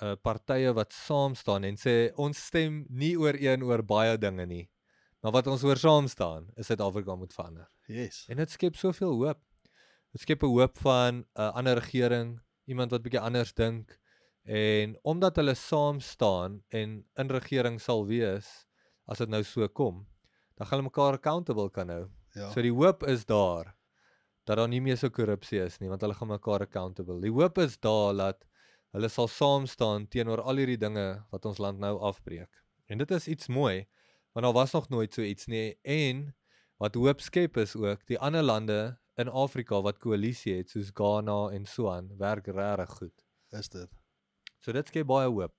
uh 0.01 0.15
partye 0.21 0.73
wat 0.73 0.93
saam 0.93 1.35
staan 1.35 1.63
en 1.63 1.75
sê 1.75 2.13
ons 2.15 2.45
stem 2.45 2.85
nie 2.89 3.17
ooreen 3.17 3.63
oor 3.63 3.83
baie 3.83 4.17
dinge 4.17 4.45
nie. 4.45 4.69
Maar 5.21 5.31
wat 5.31 5.47
ons 5.47 5.63
oor 5.63 5.77
saam 5.77 6.07
staan, 6.07 6.49
is 6.55 6.65
Suid-Afrika 6.65 7.15
moet 7.15 7.33
verander. 7.33 7.69
Yes. 7.87 8.25
En 8.29 8.37
dit 8.37 8.51
skep 8.51 8.75
soveel 8.75 9.13
hoop. 9.13 9.39
Dit 10.11 10.21
skep 10.21 10.43
'n 10.43 10.53
hoop 10.53 10.77
van 10.77 11.15
'n 11.15 11.25
uh, 11.35 11.53
ander 11.53 11.79
regering, 11.79 12.39
iemand 12.65 12.91
wat 12.91 13.01
bietjie 13.01 13.21
anders 13.21 13.53
dink 13.53 13.99
en 14.43 14.97
omdat 15.03 15.35
hulle 15.35 15.53
saam 15.53 15.99
staan 15.99 16.63
en 16.69 17.05
in 17.15 17.29
regering 17.29 17.81
sal 17.81 18.05
wees 18.05 18.65
as 19.05 19.17
dit 19.17 19.29
nou 19.29 19.43
so 19.43 19.67
kom, 19.67 20.07
dan 20.55 20.67
gaan 20.67 20.79
hulle 20.79 20.89
mekaar 20.89 21.13
accountable 21.13 21.69
kan 21.69 21.89
hou. 21.89 22.07
Ja. 22.33 22.49
So 22.51 22.61
die 22.61 22.73
hoop 22.73 23.03
is 23.03 23.25
daar 23.25 23.76
dat 24.47 24.57
daar 24.57 24.69
nie 24.71 24.81
meer 24.81 24.97
so 24.97 25.11
korrupsie 25.11 25.59
is 25.59 25.77
nie 25.81 25.89
want 25.91 26.03
hulle 26.05 26.15
gaan 26.15 26.31
mekaar 26.31 26.63
accountable. 26.63 27.19
Die 27.23 27.33
hoop 27.33 27.59
is 27.59 27.75
daar 27.83 28.15
dat 28.15 28.45
hulle 28.95 29.09
sal 29.11 29.27
saam 29.27 29.67
staan 29.67 30.07
teenoor 30.07 30.41
al 30.41 30.61
hierdie 30.61 30.79
dinge 30.79 31.07
wat 31.33 31.45
ons 31.45 31.59
land 31.59 31.83
nou 31.83 31.97
afbreek. 32.09 32.63
En 32.87 33.03
dit 33.03 33.11
is 33.11 33.27
iets 33.27 33.51
mooi 33.51 33.85
want 34.31 34.45
daar 34.45 34.55
was 34.55 34.71
nog 34.71 34.89
nooit 34.89 35.13
so 35.13 35.21
iets 35.21 35.47
nie 35.51 35.75
en 35.83 36.31
wat 36.79 36.95
hoop 36.95 37.21
skep 37.21 37.57
is 37.57 37.75
ook 37.75 38.05
die 38.07 38.19
ander 38.19 38.43
lande 38.45 38.79
in 39.17 39.29
Afrika 39.29 39.81
wat 39.81 39.99
koalisie 39.99 40.59
het 40.59 40.69
soos 40.69 40.93
Ghana 40.93 41.39
en 41.51 41.65
so 41.65 41.91
aan 41.91 42.11
werk 42.17 42.47
regtig 42.47 42.97
goed. 42.99 43.25
is 43.51 43.69
dit. 43.69 43.89
So 44.59 44.71
dit 44.71 44.87
skep 44.87 45.07
baie 45.07 45.27
hoop. 45.27 45.53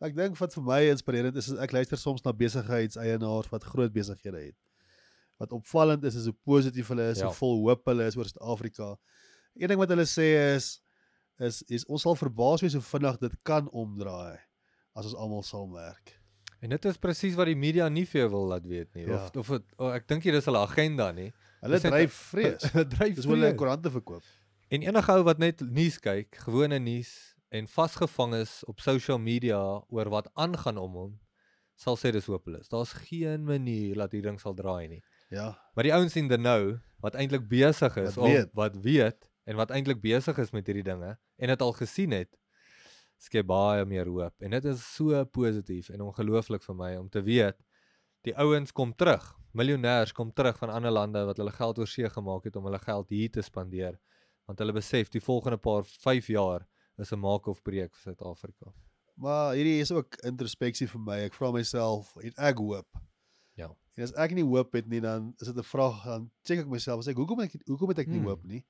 Ek 0.00 0.14
dink 0.16 0.38
wat 0.38 0.54
vir 0.54 0.64
my 0.64 0.80
inspirerend 0.90 1.36
is, 1.36 1.50
is 1.52 1.58
ek 1.60 1.72
luister 1.72 1.98
soms 2.00 2.22
na 2.24 2.32
besigheidseienaars 2.32 3.50
wat 3.52 3.66
groot 3.68 3.92
besighede 3.92 4.46
het. 4.50 4.56
Wat 5.40 5.52
opvallend 5.56 6.04
is 6.04 6.14
is 6.20 6.26
hoe 6.28 6.36
positief 6.44 6.88
hulle 6.92 7.08
is, 7.14 7.18
Ja. 7.22 7.26
hoe 7.30 7.34
vol 7.38 7.58
hoop 7.64 7.86
hulle 7.88 8.06
is 8.06 8.16
oor 8.16 8.28
Suid-Afrika. 8.28 8.90
Een 9.56 9.68
ding 9.72 9.80
wat 9.80 9.88
hulle 9.94 10.04
sê 10.08 10.28
is 10.54 10.80
is 11.40 11.62
is 11.72 11.86
ons 11.88 12.02
sal 12.04 12.14
verbaas 12.20 12.60
wees 12.60 12.74
hoe 12.76 12.84
vinnig 12.84 13.16
dit 13.22 13.36
kan 13.48 13.70
omdraai 13.72 14.36
as 14.94 15.06
ons 15.08 15.14
almal 15.16 15.42
saamwerk. 15.42 16.18
En 16.60 16.68
dit 16.74 16.84
is 16.84 16.98
presies 17.00 17.34
wat 17.38 17.48
die 17.48 17.56
media 17.56 17.88
nie 17.88 18.04
vir 18.04 18.20
jou 18.26 18.28
wil 18.34 18.46
laat 18.52 18.66
weet 18.68 18.92
nie. 18.94 19.06
Ja. 19.08 19.24
Of 19.24 19.36
of 19.40 19.48
het, 19.56 19.64
oh, 19.78 19.88
ek 19.96 20.04
dink 20.10 20.24
nie 20.28 20.32
dis 20.36 20.44
hulle 20.44 20.60
agenda 20.60 21.08
nie. 21.16 21.30
Hulle 21.64 21.80
dryf 21.80 22.12
vrees. 22.34 22.62
Hulle 22.74 22.84
dryf 22.92 23.16
Dis 23.16 23.24
hoe 23.28 23.34
hulle 23.38 23.54
koerante 23.56 23.90
verkoop. 23.92 24.24
En 24.68 24.84
enige 24.84 25.12
ou 25.16 25.24
wat 25.24 25.38
net 25.40 25.60
nuus 25.64 25.96
kyk, 25.98 26.36
gewone 26.44 26.78
nuus 26.78 27.14
en 27.50 27.66
vasgevang 27.66 28.34
is 28.42 28.60
op 28.70 28.80
social 28.84 29.18
media 29.18 29.58
oor 29.88 30.08
wat 30.12 30.28
aangaan 30.36 30.78
om 30.78 30.92
hom, 31.00 31.16
sal 31.80 31.96
sê 31.96 32.12
dis 32.12 32.28
hopeloos. 32.28 32.68
Daar's 32.68 32.92
geen 33.08 33.44
manier 33.48 33.96
dat 33.96 34.12
hierdie 34.12 34.28
ding 34.28 34.38
sal 34.40 34.54
draai 34.54 34.88
nie. 34.88 35.00
Ja. 35.30 35.54
Maar 35.74 35.86
die 35.86 35.94
ouens 35.94 36.16
in 36.18 36.28
the 36.28 36.36
know 36.36 36.76
wat 37.00 37.14
eintlik 37.14 37.46
besig 37.48 37.96
is 37.96 38.14
Wat 38.14 38.24
om 38.26 38.32
weet. 38.32 38.50
wat 38.58 38.76
weet 38.82 39.28
en 39.48 39.56
wat 39.56 39.70
eintlik 39.70 40.00
besig 40.02 40.38
is 40.38 40.50
met 40.52 40.66
hierdie 40.66 40.84
dinge 40.84 41.14
en 41.36 41.52
dit 41.52 41.62
al 41.62 41.72
gesien 41.72 42.12
het, 42.12 42.36
skep 43.20 43.46
baie 43.46 43.84
meer 43.88 44.08
hoop. 44.08 44.34
En 44.42 44.50
dit 44.50 44.64
is 44.64 44.82
so 44.94 45.24
positief 45.24 45.90
en 45.94 46.02
ongelooflik 46.08 46.64
vir 46.66 46.76
my 46.76 46.94
om 46.96 47.08
te 47.08 47.22
weet 47.22 47.58
die 48.26 48.34
ouens 48.36 48.72
kom 48.72 48.92
terug. 48.92 49.24
Miljonêers 49.56 50.12
kom 50.12 50.32
terug 50.32 50.58
van 50.58 50.70
ander 50.70 50.92
lande 50.92 51.24
wat 51.26 51.38
hulle 51.40 51.52
geld 51.56 51.78
oor 51.78 51.88
see 51.88 52.08
gemaak 52.10 52.44
het 52.44 52.56
om 52.56 52.66
hulle 52.68 52.78
geld 52.82 53.08
hier 53.08 53.30
te 53.30 53.42
spandeer. 53.42 53.96
Want 54.46 54.58
hulle 54.58 54.74
besef 54.76 55.08
die 55.10 55.22
volgende 55.22 55.58
paar 55.58 55.84
5 55.84 56.26
jaar 56.28 56.66
is 56.98 57.12
'n 57.12 57.18
maak 57.18 57.46
of 57.46 57.62
breek 57.62 57.94
vir 57.94 58.02
Suid-Afrika. 58.02 58.72
Maar 59.14 59.54
hierdie 59.54 59.80
is 59.80 59.90
ook 59.92 60.16
introspeksie 60.24 60.88
vir 60.88 61.00
my. 61.00 61.18
Ek 61.24 61.34
vra 61.34 61.50
myself, 61.52 62.14
het 62.20 62.38
ek 62.38 62.58
hoop? 62.58 62.86
En 63.96 64.02
as 64.04 64.12
ek 64.14 64.32
nie 64.32 64.44
hoop 64.44 64.72
het 64.72 64.86
nie, 64.88 65.00
dan 65.00 65.34
is 65.40 65.46
dit 65.48 65.56
'n 65.56 65.62
vraag 65.62 66.04
dan 66.04 66.30
check 66.42 66.58
ek 66.60 66.68
myself, 66.68 67.04
sê 67.04 67.10
ek 67.10 67.16
hoekom 67.16 67.40
ek 67.40 67.52
hoekom 67.66 67.88
het 67.88 67.98
ek 67.98 68.06
nie 68.08 68.18
Hmm. 68.18 68.26
hoop 68.28 68.44
nie? 68.44 68.64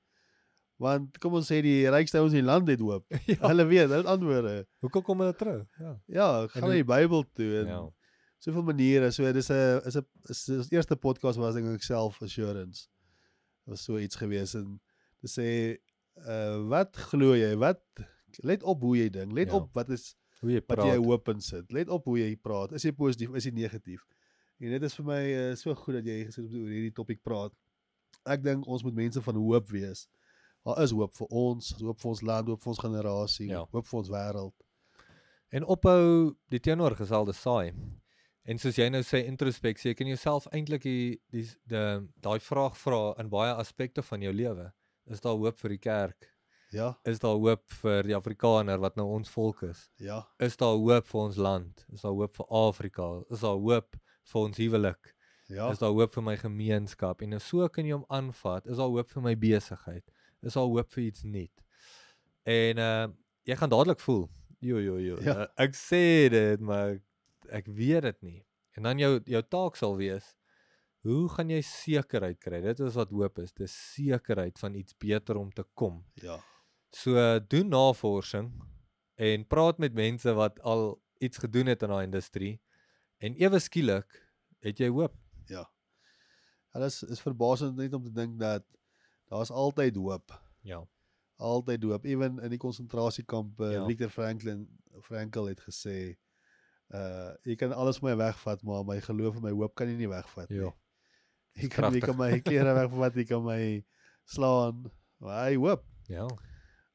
Want 0.81 1.17
kom 1.19 1.33
ons 1.37 1.45
sê 1.51 1.61
die 1.61 1.85
rykste 1.89 2.17
ouens 2.17 2.33
in 2.33 2.39
die 2.41 2.45
land 2.51 2.67
het 2.67 2.79
hoop. 2.79 3.05
ja. 3.29 3.37
Hulle 3.47 3.65
weet, 3.69 3.89
hulle 3.89 3.97
het 4.01 4.05
antwoorde. 4.09 4.67
Hoekom 4.81 5.03
kom 5.03 5.19
hulle 5.19 5.35
terug? 5.35 5.67
Ja. 5.79 6.01
Ja, 6.07 6.47
gaan 6.47 6.63
En 6.63 6.69
na 6.69 6.75
die 6.75 6.83
Bybel 6.83 7.23
toe 7.33 7.59
en 7.59 7.67
Ja. 7.67 7.89
soveel 8.39 8.63
maniere. 8.63 9.11
So 9.11 9.31
dis 9.31 9.49
'n 9.51 9.81
is 9.85 9.95
'n 9.97 10.05
is 10.29 10.45
die 10.45 10.75
eerste 10.75 10.95
podcast 10.95 11.37
was 11.37 11.53
dink 11.55 11.67
ek 11.67 11.83
self 11.83 12.21
assurance. 12.21 12.87
Was 13.65 13.83
so 13.83 13.97
iets 13.97 14.15
gewees 14.15 14.55
en 14.55 14.81
te 15.21 15.27
sê 15.27 15.77
uh 16.27 16.67
wat 16.67 16.95
glo 16.97 17.33
jy? 17.35 17.55
Wat 17.55 17.79
let 18.43 18.63
op 18.63 18.81
hoe 18.81 18.97
jy 18.97 19.09
dink. 19.09 19.31
Let 19.31 19.47
Ja. 19.49 19.55
op 19.55 19.69
wat 19.73 19.89
is 19.91 20.15
Hoe 20.41 20.49
jy 20.51 20.61
wat 20.67 20.77
jy 20.79 20.95
praat. 20.97 21.05
hoop 21.05 21.27
in 21.29 21.41
sit. 21.41 21.71
Let 21.71 21.89
op 21.89 22.05
hoe 22.05 22.17
jy 22.17 22.35
praat. 22.35 22.71
Is 22.73 22.83
jy 22.83 22.91
positief, 22.91 23.29
is 23.35 23.43
jy 23.45 23.51
negatief? 23.51 24.01
En 24.61 24.69
dit 24.69 24.83
is 24.85 24.95
vir 24.99 25.05
my 25.07 25.21
uh, 25.33 25.55
so 25.57 25.73
goed 25.75 25.95
dat 25.97 26.05
jy 26.05 26.19
gesit 26.27 26.43
het 26.45 26.53
oor 26.59 26.69
hierdie 26.69 26.93
topik 26.93 27.21
praat. 27.25 27.53
Ek 28.29 28.43
dink 28.45 28.67
ons 28.69 28.83
moet 28.85 28.93
mense 28.93 29.21
van 29.25 29.35
hoop 29.41 29.69
wees. 29.73 30.03
Daar 30.65 30.83
is 30.83 30.91
hoop 30.93 31.13
vir 31.17 31.27
ons, 31.33 31.71
hoop 31.81 31.97
vir 32.03 32.09
ons 32.11 32.21
land, 32.21 32.47
hoop 32.51 32.61
vir 32.61 32.69
ons 32.75 32.81
generasie, 32.83 33.47
Ja. 33.49 33.63
hoop 33.71 33.85
vir 33.89 33.97
ons 34.03 34.09
wêreld. 34.13 34.53
En 35.51 35.65
ophou 35.65 36.35
die 36.53 36.59
teenoorgestelde 36.59 37.33
saai. 37.33 37.73
En 38.45 38.57
soos 38.61 38.77
jy 38.77 38.87
nou 38.89 39.01
sê 39.05 39.23
introspeksie, 39.27 39.91
jy 39.91 39.95
kan 39.97 40.07
jouself 40.07 40.45
eintlik 40.53 40.83
die 40.85 41.19
die 41.33 41.47
daai 42.21 42.39
vraag 42.39 42.77
vra 42.77 43.01
in 43.21 43.29
baie 43.29 43.53
aspekte 43.53 44.01
van 44.05 44.21
jou 44.21 44.31
lewe. 44.33 44.71
Is 45.09 45.21
daar 45.21 45.35
hoop 45.37 45.57
vir 45.59 45.69
die 45.75 45.81
kerk? 45.81 46.27
Ja, 46.71 46.93
Is 47.05 47.19
daar 47.19 47.35
hoop 47.35 47.65
vir 47.81 48.03
die 48.07 48.15
Afrikaner 48.15 48.79
wat 48.79 48.95
nou 48.95 49.07
ons 49.17 49.29
volk 49.29 49.63
is? 49.63 49.89
ja, 49.99 50.21
Is 50.39 50.55
daar 50.57 50.77
hoop 50.77 51.05
vir 51.07 51.21
ons 51.21 51.35
land? 51.37 51.85
Is 51.91 52.01
daar 52.01 52.13
hoop 52.15 52.35
vir 52.37 52.45
Afrika? 52.49 53.09
Is 53.29 53.41
daar 53.41 53.57
hoop 53.59 53.97
vir 54.31 54.41
ons 54.41 54.61
huwelik? 54.63 55.15
ja. 55.51 55.69
Is 55.71 55.81
daar 55.81 55.91
hoop 55.91 56.13
vir 56.15 56.23
my 56.23 56.35
gemeenskap? 56.39 57.21
En 57.21 57.39
so 57.39 57.67
kan 57.69 57.87
jy 57.87 57.95
hom 57.95 58.05
aanvat. 58.09 58.67
Is 58.71 58.79
daar 58.79 58.91
hoop 58.91 59.09
vir 59.11 59.25
my 59.25 59.33
besigheid? 59.37 60.03
Is 60.41 60.55
daar 60.57 60.69
hoop 60.69 60.91
vir 60.93 61.03
iets 61.09 61.25
nuut? 61.27 61.65
En 62.47 62.85
uh 62.85 63.07
jy 63.49 63.55
gaan 63.57 63.71
dadelik 63.73 63.99
voel, 63.99 64.27
jo 64.61 64.77
jo 64.79 64.99
jo. 65.01 65.15
Ja. 65.25 65.33
Ja. 65.33 65.45
Ek 65.63 65.73
sê 65.75 66.29
dit, 66.29 66.61
maar 66.61 66.99
ek 67.49 67.65
weet 67.67 68.05
dit 68.05 68.21
nie. 68.21 68.39
En 68.77 68.85
dan 68.85 69.01
jou 69.01 69.15
jou 69.25 69.41
taak 69.49 69.79
sal 69.79 69.97
wees 69.97 70.35
Hoe 71.01 71.25
gaan 71.33 71.49
jy 71.49 71.63
sekerheid 71.65 72.37
kry? 72.37 72.59
Dit 72.61 72.79
is 72.85 72.93
wat 72.93 73.09
hoop 73.09 73.39
is, 73.41 73.53
dis 73.57 73.73
sekerheid 73.73 74.59
van 74.61 74.75
iets 74.77 74.93
beter 74.93 75.39
om 75.39 75.49
te 75.49 75.63
kom. 75.73 76.03
Ja. 76.21 76.37
So 76.93 77.17
doen 77.49 77.71
navorsing 77.73 78.51
en 79.17 79.47
praat 79.49 79.81
met 79.81 79.97
mense 79.97 80.33
wat 80.37 80.59
al 80.61 81.01
iets 81.17 81.41
gedoen 81.41 81.71
het 81.73 81.81
in 81.81 81.89
daai 81.89 82.05
industrie 82.05 82.53
en 83.21 83.35
ewe 83.37 83.59
skielik 83.61 84.17
het 84.65 84.79
jy 84.81 84.89
hoop. 84.93 85.13
Ja. 85.49 85.65
Hulle 86.75 86.87
is 86.91 87.01
is 87.03 87.21
verbasend 87.23 87.77
net 87.79 87.93
om 87.93 88.03
te 88.05 88.13
dink 88.15 88.39
dat 88.39 88.65
daar's 89.31 89.51
altyd 89.51 89.95
hoop. 89.99 90.33
Ja. 90.67 90.81
Altyd 91.41 91.83
hoop. 91.83 92.05
Ewen 92.05 92.39
in 92.39 92.49
die 92.53 92.59
konsentrasiekampe, 92.61 93.65
Ja. 93.65 93.71
ja. 93.81 93.85
Viktor 93.89 94.09
Franklin 94.09 94.67
Frankl 95.01 95.49
het 95.51 95.61
gesê 95.67 95.97
uh 96.91 97.31
jy 97.47 97.55
kan 97.55 97.71
alles 97.73 98.01
my 98.03 98.15
wegvat, 98.19 98.63
maar 98.67 98.83
my 98.85 98.99
geloof 99.01 99.35
en 99.39 99.45
my 99.47 99.51
hoop 99.55 99.75
kan 99.75 99.87
jy 99.87 99.95
nie 100.01 100.09
wegvat 100.11 100.49
nie. 100.49 100.57
Ja. 100.65 100.71
Jy 101.59 101.67
kan 101.67 101.93
jy 101.93 101.99
kragtig. 101.99 102.05
kan 102.05 102.17
my 102.17 102.39
klere 102.41 102.73
wegvat, 102.73 103.15
jy 103.15 103.25
kan 103.27 103.43
my 103.45 103.61
slaan. 104.25 104.85
Maar 105.21 105.45
hy 105.49 105.55
hoop. 105.55 105.85
Ja. 106.07 106.27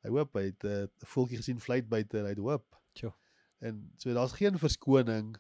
Hy 0.03 0.11
hoop 0.11 0.35
hy 0.39 0.45
het 0.51 0.65
'n 0.65 0.87
uh, 0.87 1.07
voeltjie 1.13 1.37
gesien 1.41 1.61
fluit 1.61 1.89
buite 1.89 2.19
en 2.19 2.25
hy 2.25 2.35
het 2.35 2.39
hoop. 2.39 2.77
Tjoh. 2.95 3.13
En 3.61 3.93
so 3.97 4.13
daar's 4.15 4.33
geen 4.37 4.59
verskoning 4.59 5.37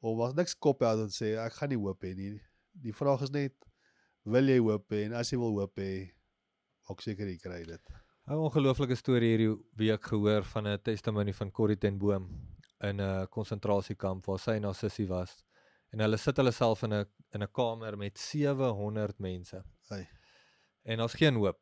of 0.00 0.16
was 0.16 0.34
niks 0.34 0.54
kop 0.54 0.82
uit 0.82 1.08
te 1.08 1.16
sê 1.16 1.34
ek 1.38 1.58
gaan 1.58 1.72
nie 1.72 1.80
hoop 1.80 2.04
hê 2.04 2.14
nie. 2.16 2.38
Die 2.72 2.94
vraag 2.96 3.22
is 3.26 3.32
net 3.34 3.56
wil 4.24 4.48
jy 4.48 4.60
hoop 4.60 4.92
hê 4.92 5.04
en 5.08 5.16
as 5.20 5.32
jy 5.32 5.38
wil 5.40 5.58
hoop 5.58 5.80
hê, 5.80 6.10
ook 6.88 7.02
seker 7.04 7.28
jy 7.28 7.38
kry 7.40 7.64
dit. 7.64 7.92
'n 8.30 8.38
Ongelooflike 8.38 8.96
storie 8.96 9.32
hierdie 9.32 9.52
week 9.76 10.04
gehoor 10.12 10.44
van 10.44 10.66
'n 10.66 10.78
testimonie 10.78 11.34
van 11.34 11.50
Corrie 11.50 11.76
ten 11.76 11.98
Boom 11.98 12.28
in 12.80 13.00
'n 13.00 13.26
konsentrasiekamp 13.28 14.26
waar 14.26 14.38
sy 14.38 14.56
en 14.56 14.64
haar 14.64 14.74
sussie 14.74 15.08
was. 15.08 15.42
En 15.92 16.00
hulle 16.00 16.16
sit 16.16 16.36
hulle 16.36 16.52
self 16.52 16.82
in 16.82 16.92
'n 16.94 17.06
in 17.34 17.42
'n 17.42 17.52
kamer 17.52 17.96
met 17.96 18.18
700 18.18 19.18
mense. 19.18 19.62
Ai. 19.90 20.06
En 20.84 20.98
daar's 20.98 21.14
geen 21.14 21.34
hoop. 21.34 21.60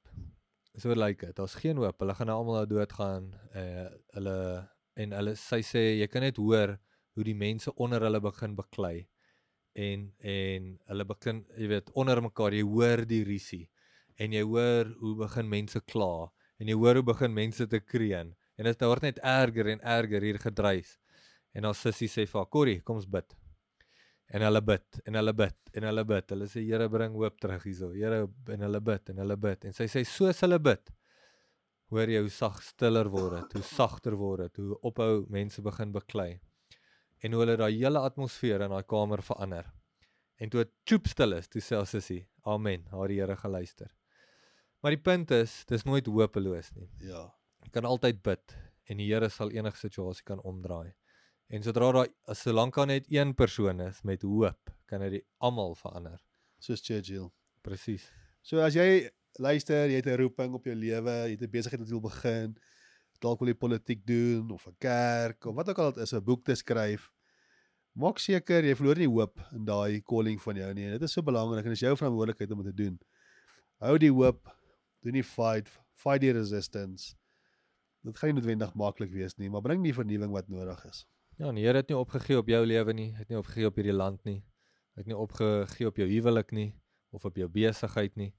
So 0.77 0.93
lyk 0.95 1.21
dit. 1.21 1.37
Daar's 1.37 1.55
geen 1.55 1.77
hoop. 1.77 1.99
Hulle 1.99 2.15
gaan 2.15 2.27
nou 2.27 2.39
almal 2.39 2.55
nou 2.55 2.67
doodgaan. 2.67 3.35
Uh 3.55 3.89
hulle 4.15 4.69
en 4.95 5.13
hulle 5.13 5.35
sy 5.35 5.61
sê 5.63 5.83
jy 5.99 6.07
kan 6.07 6.23
net 6.23 6.37
hoor 6.37 6.79
hoe 7.19 7.27
die 7.27 7.37
mense 7.37 7.73
onder 7.83 8.05
hulle 8.07 8.21
begin 8.23 8.55
beklei. 8.59 9.09
En 9.75 10.09
en 10.23 10.71
hulle 10.91 11.07
begin, 11.07 11.43
jy 11.59 11.71
weet, 11.75 11.91
onder 11.99 12.23
mekaar, 12.23 12.55
jy 12.55 12.67
hoor 12.67 13.03
die 13.11 13.25
risie. 13.27 13.65
En 14.19 14.35
jy 14.35 14.45
hoor 14.47 14.95
hoe 15.03 15.15
begin 15.25 15.51
mense 15.51 15.83
kla 15.87 16.29
en 16.59 16.71
jy 16.71 16.75
hoor 16.79 16.99
hoe 16.99 17.07
begin 17.07 17.35
mense 17.35 17.67
te 17.71 17.81
kreun. 17.81 18.33
En 18.59 18.67
dit 18.67 18.81
word 18.83 19.05
net 19.07 19.21
erger 19.23 19.69
en 19.75 19.83
erger 19.87 20.25
hier 20.27 20.39
gedrys. 20.43 20.97
En 21.55 21.69
haar 21.69 21.77
sussie 21.79 22.09
sê 22.11 22.27
vir 22.27 22.41
haar, 22.41 22.51
"Corrie, 22.51 22.81
kom 22.81 22.97
ons 22.97 23.07
bid." 23.07 23.37
En 24.29 24.43
hulle 24.43 24.61
bid 24.61 25.01
en 25.07 25.15
hulle 25.15 25.33
bid 25.33 25.57
en 25.73 25.83
hulle 25.83 26.05
bid. 26.05 26.31
Hulle 26.31 26.47
sê 26.47 26.65
Here 26.67 26.89
bring 26.89 27.15
hoop 27.15 27.41
terug 27.41 27.63
hierso. 27.63 27.93
Here 27.93 28.29
en 28.49 28.61
hulle 28.61 28.81
bid 28.81 29.11
en 29.11 29.19
hulle 29.19 29.37
bid. 29.37 29.65
En 29.65 29.73
sy 29.73 29.85
sê 29.85 30.05
soos 30.05 30.41
hulle 30.41 30.59
bid, 30.59 30.91
hoor 31.91 32.11
jy 32.13 32.21
hoe 32.21 32.31
sag 32.33 32.61
stiller 32.63 33.09
word 33.09 33.39
dit, 33.39 33.53
hoe 33.59 33.63
sagter 33.63 34.17
word 34.21 34.49
dit, 34.49 34.61
hoe 34.61 34.79
ophou 34.83 35.25
mense 35.33 35.63
begin 35.65 35.93
beklei. 35.95 36.41
En 37.23 37.33
hoe 37.33 37.43
hulle 37.43 37.57
daai 37.57 37.75
hele 37.75 37.99
atmosfeer 37.99 38.63
in 38.67 38.71
daai 38.71 38.87
kamer 38.87 39.23
verander. 39.23 39.67
En 40.39 40.51
toe 40.51 40.63
dit 40.65 40.75
choop 40.85 41.09
stil 41.11 41.35
is, 41.39 41.49
toe 41.49 41.61
sê 41.61 41.77
haar 41.77 41.87
sussie, 41.87 42.29
"Amen." 42.45 42.87
Haar 42.91 43.09
die 43.09 43.21
Here 43.21 43.37
geluister. 43.37 43.91
Maar 44.81 44.95
die 44.95 45.03
punt 45.03 45.31
is, 45.31 45.65
dis 45.65 45.85
nooit 45.85 46.07
hopeloos 46.07 46.71
nie. 46.77 46.89
Ja. 47.01 47.35
Jy 47.65 47.71
kan 47.71 47.85
altyd 47.85 48.23
bid 48.23 48.55
en 48.89 48.97
die 48.97 49.13
Here 49.13 49.29
sal 49.29 49.51
enige 49.51 49.77
situasie 49.77 50.25
kan 50.25 50.41
omdraai. 50.41 50.95
En 51.49 51.63
sodra 51.63 51.93
daar 51.93 52.09
solank 52.37 52.75
daar 52.75 52.87
net 52.87 53.07
een 53.09 53.35
persoon 53.35 53.81
is 53.81 54.03
met 54.03 54.23
hoop, 54.23 54.71
kan 54.87 55.01
dit 55.01 55.25
almal 55.39 55.75
verander. 55.75 56.21
Soos 56.59 56.81
Churchill. 56.85 57.31
Presies. 57.63 58.13
So 58.43 58.61
as 58.61 58.75
jy 58.75 59.09
luister, 59.39 59.89
jy 59.89 59.97
het 59.97 60.07
'n 60.07 60.19
roeping 60.21 60.55
op 60.55 60.65
jou 60.65 60.75
lewe, 60.75 61.11
jy 61.27 61.31
het 61.31 61.43
'n 61.43 61.51
besigheid 61.51 61.81
wat 61.81 61.89
jy 61.89 61.95
wil 61.95 62.11
begin, 62.11 62.57
dalk 63.23 63.41
wil 63.41 63.49
jy 63.49 63.59
politiek 63.59 64.07
doen 64.07 64.51
of 64.51 64.67
'n 64.67 64.77
kerk 64.79 65.47
of 65.47 65.55
wat 65.55 65.69
ook 65.69 65.79
al 65.79 65.93
dit 65.93 66.03
is, 66.03 66.13
'n 66.13 66.25
boek 66.25 66.45
te 66.45 66.55
skryf. 66.55 67.13
Maak 67.93 68.19
seker 68.19 68.65
jy 68.65 68.75
verloor 68.75 68.99
nie 68.99 69.09
hoop 69.09 69.41
in 69.53 69.65
daai 69.65 70.01
calling 70.03 70.41
van 70.43 70.57
jou 70.57 70.75
nie. 70.75 70.85
En 70.85 70.91
dit 70.91 71.03
is 71.03 71.13
so 71.13 71.23
belangrik 71.23 71.65
en 71.65 71.71
dit 71.71 71.81
is 71.81 71.87
jou 71.87 71.97
verantwoordelikheid 71.97 72.51
om 72.51 72.63
dit 72.63 72.77
te 72.77 72.83
doen. 72.83 72.99
Hou 73.79 73.99
die 73.99 74.13
hoop, 74.13 74.49
doen 75.03 75.13
die 75.13 75.25
fight, 75.25 75.69
fight 75.95 76.21
die 76.21 76.33
resistance. 76.33 77.17
Dit 78.03 78.17
gaan 78.17 78.31
nie 78.31 78.41
noodwendig 78.41 78.75
maklik 78.75 79.13
wees 79.13 79.37
nie, 79.37 79.51
maar 79.51 79.63
bring 79.63 79.83
die 79.83 79.95
vernuwing 79.95 80.33
wat 80.33 80.49
nodig 80.49 80.85
is. 80.85 81.07
Ja, 81.39 81.53
die 81.53 81.65
Here 81.65 81.79
het 81.79 81.89
nie 81.89 81.99
opgegee 81.99 82.39
op 82.39 82.49
jou 82.51 82.65
lewe 82.67 82.95
nie, 82.95 83.13
het 83.15 83.29
nie 83.29 83.39
opgegee 83.39 83.67
op 83.67 83.77
hierdie 83.79 83.95
land 83.95 84.25
nie. 84.25 84.41
Hy 84.95 85.03
het 85.05 85.07
nie 85.07 85.17
opgegee 85.17 85.87
op 85.87 85.97
jou 85.97 86.09
huwelik 86.09 86.51
nie 86.53 86.73
of 87.15 87.25
op 87.25 87.37
jou 87.39 87.49
besigheid 87.49 88.17
nie. 88.19 88.33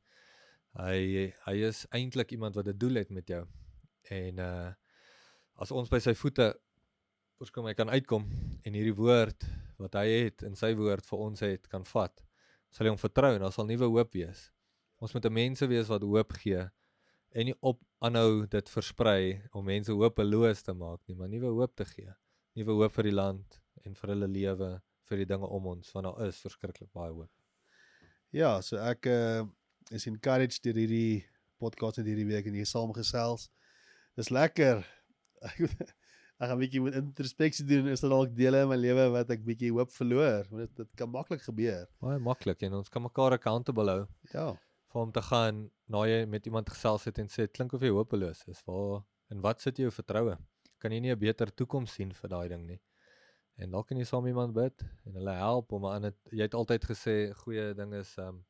Hy 0.79 1.31
hy 1.45 1.55
is 1.67 1.85
eintlik 1.95 2.31
iemand 2.35 2.55
wat 2.55 2.67
'n 2.67 2.77
doel 2.77 2.99
het 2.99 3.09
met 3.09 3.27
jou. 3.27 3.45
En 4.15 4.43
uh 4.45 4.69
as 5.59 5.73
ons 5.75 5.89
by 5.91 5.99
sy 5.99 6.13
voete 6.15 6.53
oorkom 7.43 7.65
hy 7.67 7.73
kan 7.75 7.89
uitkom 7.91 8.29
en 8.63 8.75
hierdie 8.77 8.95
woord 8.95 9.43
wat 9.79 9.97
hy 9.99 10.05
het 10.07 10.45
in 10.47 10.55
sy 10.55 10.69
woord 10.79 11.03
vir 11.03 11.23
ons 11.25 11.43
het 11.43 11.67
kan 11.67 11.83
vat, 11.89 12.23
sal 12.71 12.87
hy 12.87 12.93
hom 12.93 13.01
vertrou 13.01 13.33
en 13.35 13.43
daar 13.43 13.51
sal 13.51 13.67
nuwe 13.67 13.89
hoop 13.91 14.15
wees. 14.15 14.45
Ons 15.03 15.11
moet 15.15 15.27
mense 15.35 15.67
wees 15.67 15.91
wat 15.91 16.07
hoop 16.07 16.31
gee 16.39 16.63
en 17.35 17.49
nie 17.51 17.57
op 17.59 17.83
aanhou 17.99 18.47
dit 18.47 18.71
versprei 18.71 19.41
om 19.51 19.67
mense 19.67 19.91
hopeloos 19.91 20.63
te 20.63 20.71
maak 20.71 21.03
nie, 21.07 21.19
maar 21.19 21.27
nuwe 21.27 21.51
hoop 21.59 21.75
te 21.75 21.87
gee 21.91 22.15
nuwe 22.59 22.75
hoop 22.81 22.95
vir 22.97 23.09
die 23.09 23.15
land 23.15 23.59
en 23.87 23.95
vir 23.95 24.13
hulle 24.13 24.29
lewe, 24.29 24.69
vir 25.09 25.21
die 25.21 25.27
dinge 25.29 25.47
om 25.47 25.69
ons, 25.73 25.91
want 25.95 26.07
daar 26.09 26.27
is 26.27 26.39
verskriklik 26.43 26.89
baie 26.95 27.13
hoop. 27.13 27.31
Ja, 28.35 28.59
so 28.65 28.81
ek 28.81 29.09
uh 29.09 29.47
is 29.95 30.05
encouraged 30.05 30.61
deur 30.61 30.77
hierdie 30.77 31.23
podcast 31.57 31.97
en 31.97 32.05
hierdie 32.05 32.27
week 32.29 32.45
en 32.45 32.53
hier 32.59 32.67
saamgesels. 32.69 33.47
Dis 34.19 34.29
lekker. 34.35 34.83
Ek 35.47 35.59
ek 36.39 36.47
gaan 36.47 36.55
'n 36.55 36.61
bietjie 36.61 36.79
moet 36.83 36.95
introspeksie 36.95 37.65
doen. 37.67 37.87
Is 37.91 37.99
daar 38.03 38.11
dalk 38.13 38.33
dele 38.35 38.61
in 38.63 38.69
my 38.71 38.77
lewe 38.79 39.05
wat 39.11 39.29
ek 39.35 39.41
bietjie 39.43 39.69
hoop 39.75 39.91
verloor? 39.91 40.45
Want 40.51 40.61
dit, 40.65 40.73
dit 40.81 40.89
kan 40.99 41.09
maklik 41.11 41.41
gebeur. 41.43 41.85
Baie 42.03 42.19
maklik 42.23 42.61
en 42.67 42.77
ons 42.79 42.91
kan 42.91 43.03
mekaar 43.03 43.35
accountable 43.35 43.91
hou 43.91 44.05
Ja. 44.33 44.45
vir 44.93 45.01
om 45.01 45.11
te 45.11 45.21
gaan 45.21 45.69
na 45.87 46.03
jy 46.07 46.25
met 46.25 46.45
iemand 46.47 46.69
gesels 46.71 47.03
het 47.05 47.19
en 47.19 47.27
sê 47.27 47.43
"Dit 47.47 47.51
klink 47.53 47.73
of 47.73 47.81
jy 47.83 47.91
hopeloos 47.91 48.43
is. 48.47 48.61
Waar 48.65 49.03
en 49.31 49.41
wat 49.41 49.61
sit 49.61 49.77
jou 49.77 49.91
vertroue? 49.91 50.37
Kan 50.79 50.91
jy 50.91 50.99
nie 50.99 51.11
'n 51.11 51.19
beter 51.19 51.47
toekoms 51.53 51.91
sien 51.93 52.11
vir 52.13 52.29
daai 52.29 52.47
ding 52.49 52.65
nie? 52.67 52.79
En 53.57 53.71
dalk 53.71 53.87
kan 53.87 53.97
jy 53.97 54.05
saam 54.05 54.23
met 54.23 54.31
iemand 54.31 54.53
bid 54.53 54.81
en 55.05 55.13
hulle 55.13 55.35
help 55.35 55.71
om 55.71 55.85
aan 55.85 56.01
dit 56.01 56.15
jy 56.31 56.41
het 56.41 56.53
altyd 56.55 56.83
gesê 56.85 57.33
goeie 57.35 57.73
ding 57.75 57.93
is 57.93 58.17
um 58.17 58.43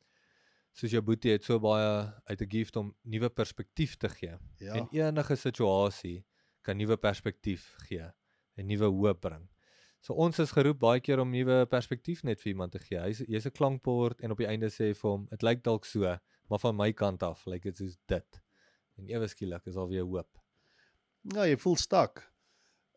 soos 0.80 0.96
jou 0.96 1.02
boetie 1.04 1.34
het 1.36 1.44
so 1.44 1.60
baie 1.60 1.90
uit 2.30 2.42
'n 2.42 2.50
gift 2.50 2.76
om 2.76 2.96
nuwe 3.04 3.30
perspektief 3.30 3.98
te 3.98 4.10
gee. 4.10 4.38
Ja. 4.58 4.74
En 4.74 4.88
enige 4.92 5.36
situasie 5.36 6.26
kan 6.62 6.78
nuwe 6.78 6.98
perspektief 6.98 7.76
gee 7.88 8.12
en 8.56 8.66
nuwe 8.66 8.86
hoop 8.86 9.22
bring. 9.22 9.50
So 10.00 10.14
ons 10.14 10.40
is 10.40 10.52
geroep 10.56 10.80
baie 10.80 11.00
keer 11.00 11.20
om 11.20 11.32
nuwe 11.32 11.66
perspektief 11.66 12.24
net 12.24 12.42
vir 12.42 12.54
iemand 12.54 12.72
te 12.72 12.80
gee. 12.80 13.00
Hy's 13.00 13.20
jy's 13.28 13.46
'n 13.46 13.52
klankbord 13.52 14.22
en 14.22 14.32
op 14.32 14.38
die 14.38 14.48
einde 14.48 14.70
sê 14.70 14.94
vir 14.96 15.10
hom, 15.10 15.26
dit 15.30 15.42
lyk 15.42 15.64
dalk 15.64 15.86
so, 15.86 16.18
maar 16.50 16.60
van 16.60 16.76
my 16.76 16.92
kant 16.94 17.24
af 17.24 17.46
lyk 17.46 17.64
dit 17.64 17.78
soos 17.78 17.98
dit. 18.06 18.42
En 18.98 19.08
ewe 19.08 19.28
skielik 19.28 19.66
is 19.68 19.76
al 19.76 19.88
weer 19.88 20.04
hoop. 20.04 20.38
Ja, 21.34 21.46
jy 21.46 21.58
voel 21.58 21.76
stak 21.76 22.32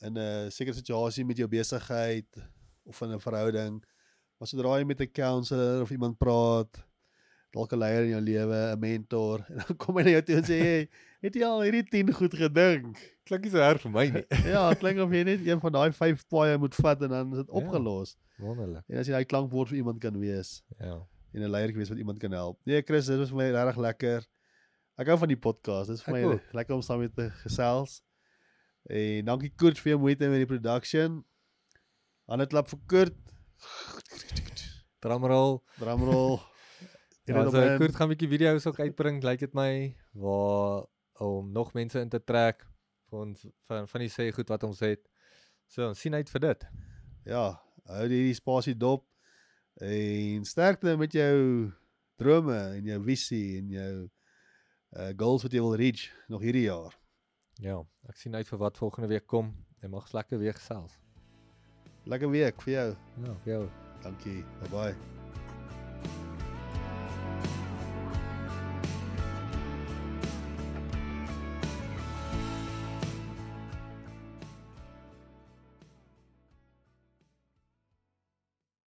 in 0.03 0.19
'n 0.19 0.51
sekere 0.51 0.75
situasie 0.75 1.25
met 1.25 1.37
jou 1.37 1.49
besigheid 1.49 2.37
of 2.85 3.03
in 3.03 3.15
'n 3.15 3.21
verhouding. 3.21 3.85
Maar 4.39 4.49
sodra 4.49 4.79
jy 4.79 4.85
met 4.85 5.01
'n 5.01 5.13
counselor 5.13 5.83
of 5.83 5.91
iemand 5.91 6.19
praat, 6.19 6.92
dalk 7.53 7.73
'n 7.73 7.79
leier 7.79 8.03
in 8.05 8.11
jou 8.17 8.21
lewe, 8.21 8.61
'n 8.75 8.79
mentor, 8.81 9.45
en 9.49 9.57
dan 9.67 9.77
kom 9.77 9.97
hy 9.97 10.03
na 10.05 10.11
jou 10.17 10.23
toe 10.23 10.37
en 10.37 10.45
sê, 10.45 10.59
"Hey, 10.61 10.89
het 11.23 11.35
jy 11.35 11.45
al 11.45 11.61
hierdie 11.63 11.85
10 11.85 12.13
goed 12.13 12.35
gedink?" 12.35 12.97
Klink 13.25 13.45
nie 13.45 13.51
so 13.51 13.59
erg 13.59 13.81
vir 13.81 13.91
my 13.93 14.07
nie. 14.11 14.25
ja, 14.55 14.75
klink 14.75 14.99
of 14.99 15.11
jy 15.13 15.23
net 15.25 15.47
een 15.47 15.61
van 15.61 15.73
daai 15.73 15.93
5 15.93 16.25
paaie 16.29 16.59
moet 16.59 16.75
vat 16.75 17.03
en 17.03 17.09
dan 17.09 17.31
is 17.33 17.39
dit 17.45 17.47
Ja. 17.49 17.55
opgelos. 17.61 18.17
Wonderlik. 18.39 18.83
En 18.89 18.99
as 18.99 19.07
jy 19.07 19.13
daai 19.13 19.25
klankbord 19.25 19.69
vir 19.69 19.77
iemand 19.79 20.01
kan 20.01 20.19
wees 20.19 20.63
Ja. 20.81 20.99
en 21.35 21.43
'n 21.43 21.51
leier 21.51 21.73
wees 21.77 21.89
wat 21.89 21.99
iemand 21.99 22.19
kan 22.19 22.33
help. 22.33 22.59
Nee, 22.67 22.83
Chris, 22.83 23.07
dit 23.07 23.19
was 23.19 23.29
vir 23.29 23.37
my 23.39 23.51
regtig 23.53 23.77
lekker. 23.77 24.27
Ek 24.99 25.07
hou 25.07 25.19
van 25.19 25.29
die 25.29 25.37
podcast. 25.37 25.89
Dit 25.89 25.97
is 25.99 26.03
vir 26.03 26.15
my 26.15 26.23
ook. 26.25 26.41
lekker 26.53 26.75
om 26.75 26.83
saam 26.83 27.01
met 27.01 27.15
te 27.15 27.31
gesels. 27.45 28.03
En 28.91 29.25
dankie 29.25 29.53
Koos 29.57 29.79
vir 29.81 29.91
jou 29.93 29.99
moeite 30.01 30.29
met 30.29 30.39
die 30.39 30.47
production. 30.47 31.25
Hande 32.29 32.47
klap 32.47 32.69
vir 32.69 32.79
Kurt. 32.87 33.15
Drumroll. 35.01 35.61
Drumroll. 35.79 36.41
Ja, 37.25 37.43
so 37.43 37.49
op 37.49 37.55
in. 37.55 37.79
Kurt 37.79 37.97
gaan 37.97 38.09
'n 38.09 38.15
bietjie 38.15 38.29
video's 38.29 38.67
ook 38.67 38.81
uitbring, 38.81 39.23
lyk 39.23 39.39
dit 39.39 39.55
my, 39.55 39.97
waar 40.13 40.87
om 41.21 41.53
nog 41.53 41.73
mense 41.73 42.01
in 42.01 42.09
te 42.09 42.25
trek 42.25 42.67
vir 43.11 43.19
ons 43.19 43.47
van 43.69 43.89
van 43.89 44.01
die 44.01 44.11
sê 44.11 44.33
goed 44.35 44.49
wat 44.49 44.63
ons 44.63 44.81
het. 44.81 45.09
So, 45.67 45.89
ons 45.89 46.01
sien 46.01 46.15
uit 46.15 46.31
vir 46.31 46.41
dit. 46.41 46.67
Ja, 47.25 47.61
hou 47.85 48.07
hierdie 48.09 48.35
spasie 48.35 48.75
dop. 48.77 49.07
En 49.81 50.45
sterkte 50.45 50.97
met 50.97 51.13
jou 51.13 51.71
drome 52.21 52.59
en 52.77 52.85
jou 52.85 52.99
visie 53.05 53.59
en 53.59 53.71
jou 53.73 53.95
uh 54.93 55.13
goals 55.17 55.47
wat 55.47 55.53
jy 55.53 55.63
wil 55.65 55.79
reach 55.81 56.11
nog 56.29 56.43
hierdie 56.45 56.67
jaar. 56.67 56.93
Ja, 57.63 57.79
ek 58.09 58.17
sien 58.21 58.35
uit 58.35 58.49
vir 58.49 58.61
wat 58.61 58.81
volgende 58.81 59.09
week 59.09 59.27
kom. 59.27 59.55
Jy 59.81 59.89
mag 59.89 60.13
lekker 60.13 60.39
weer 60.39 60.55
gesels. 60.59 60.99
Lekker 62.05 62.31
week 62.31 62.63
vir 62.67 62.75
jou. 62.75 62.91
Ja, 63.25 63.35
vir 63.45 63.53
jou. 63.57 63.65
Dankie. 64.03 64.45
Bye 64.61 64.71
bye. 64.77 65.12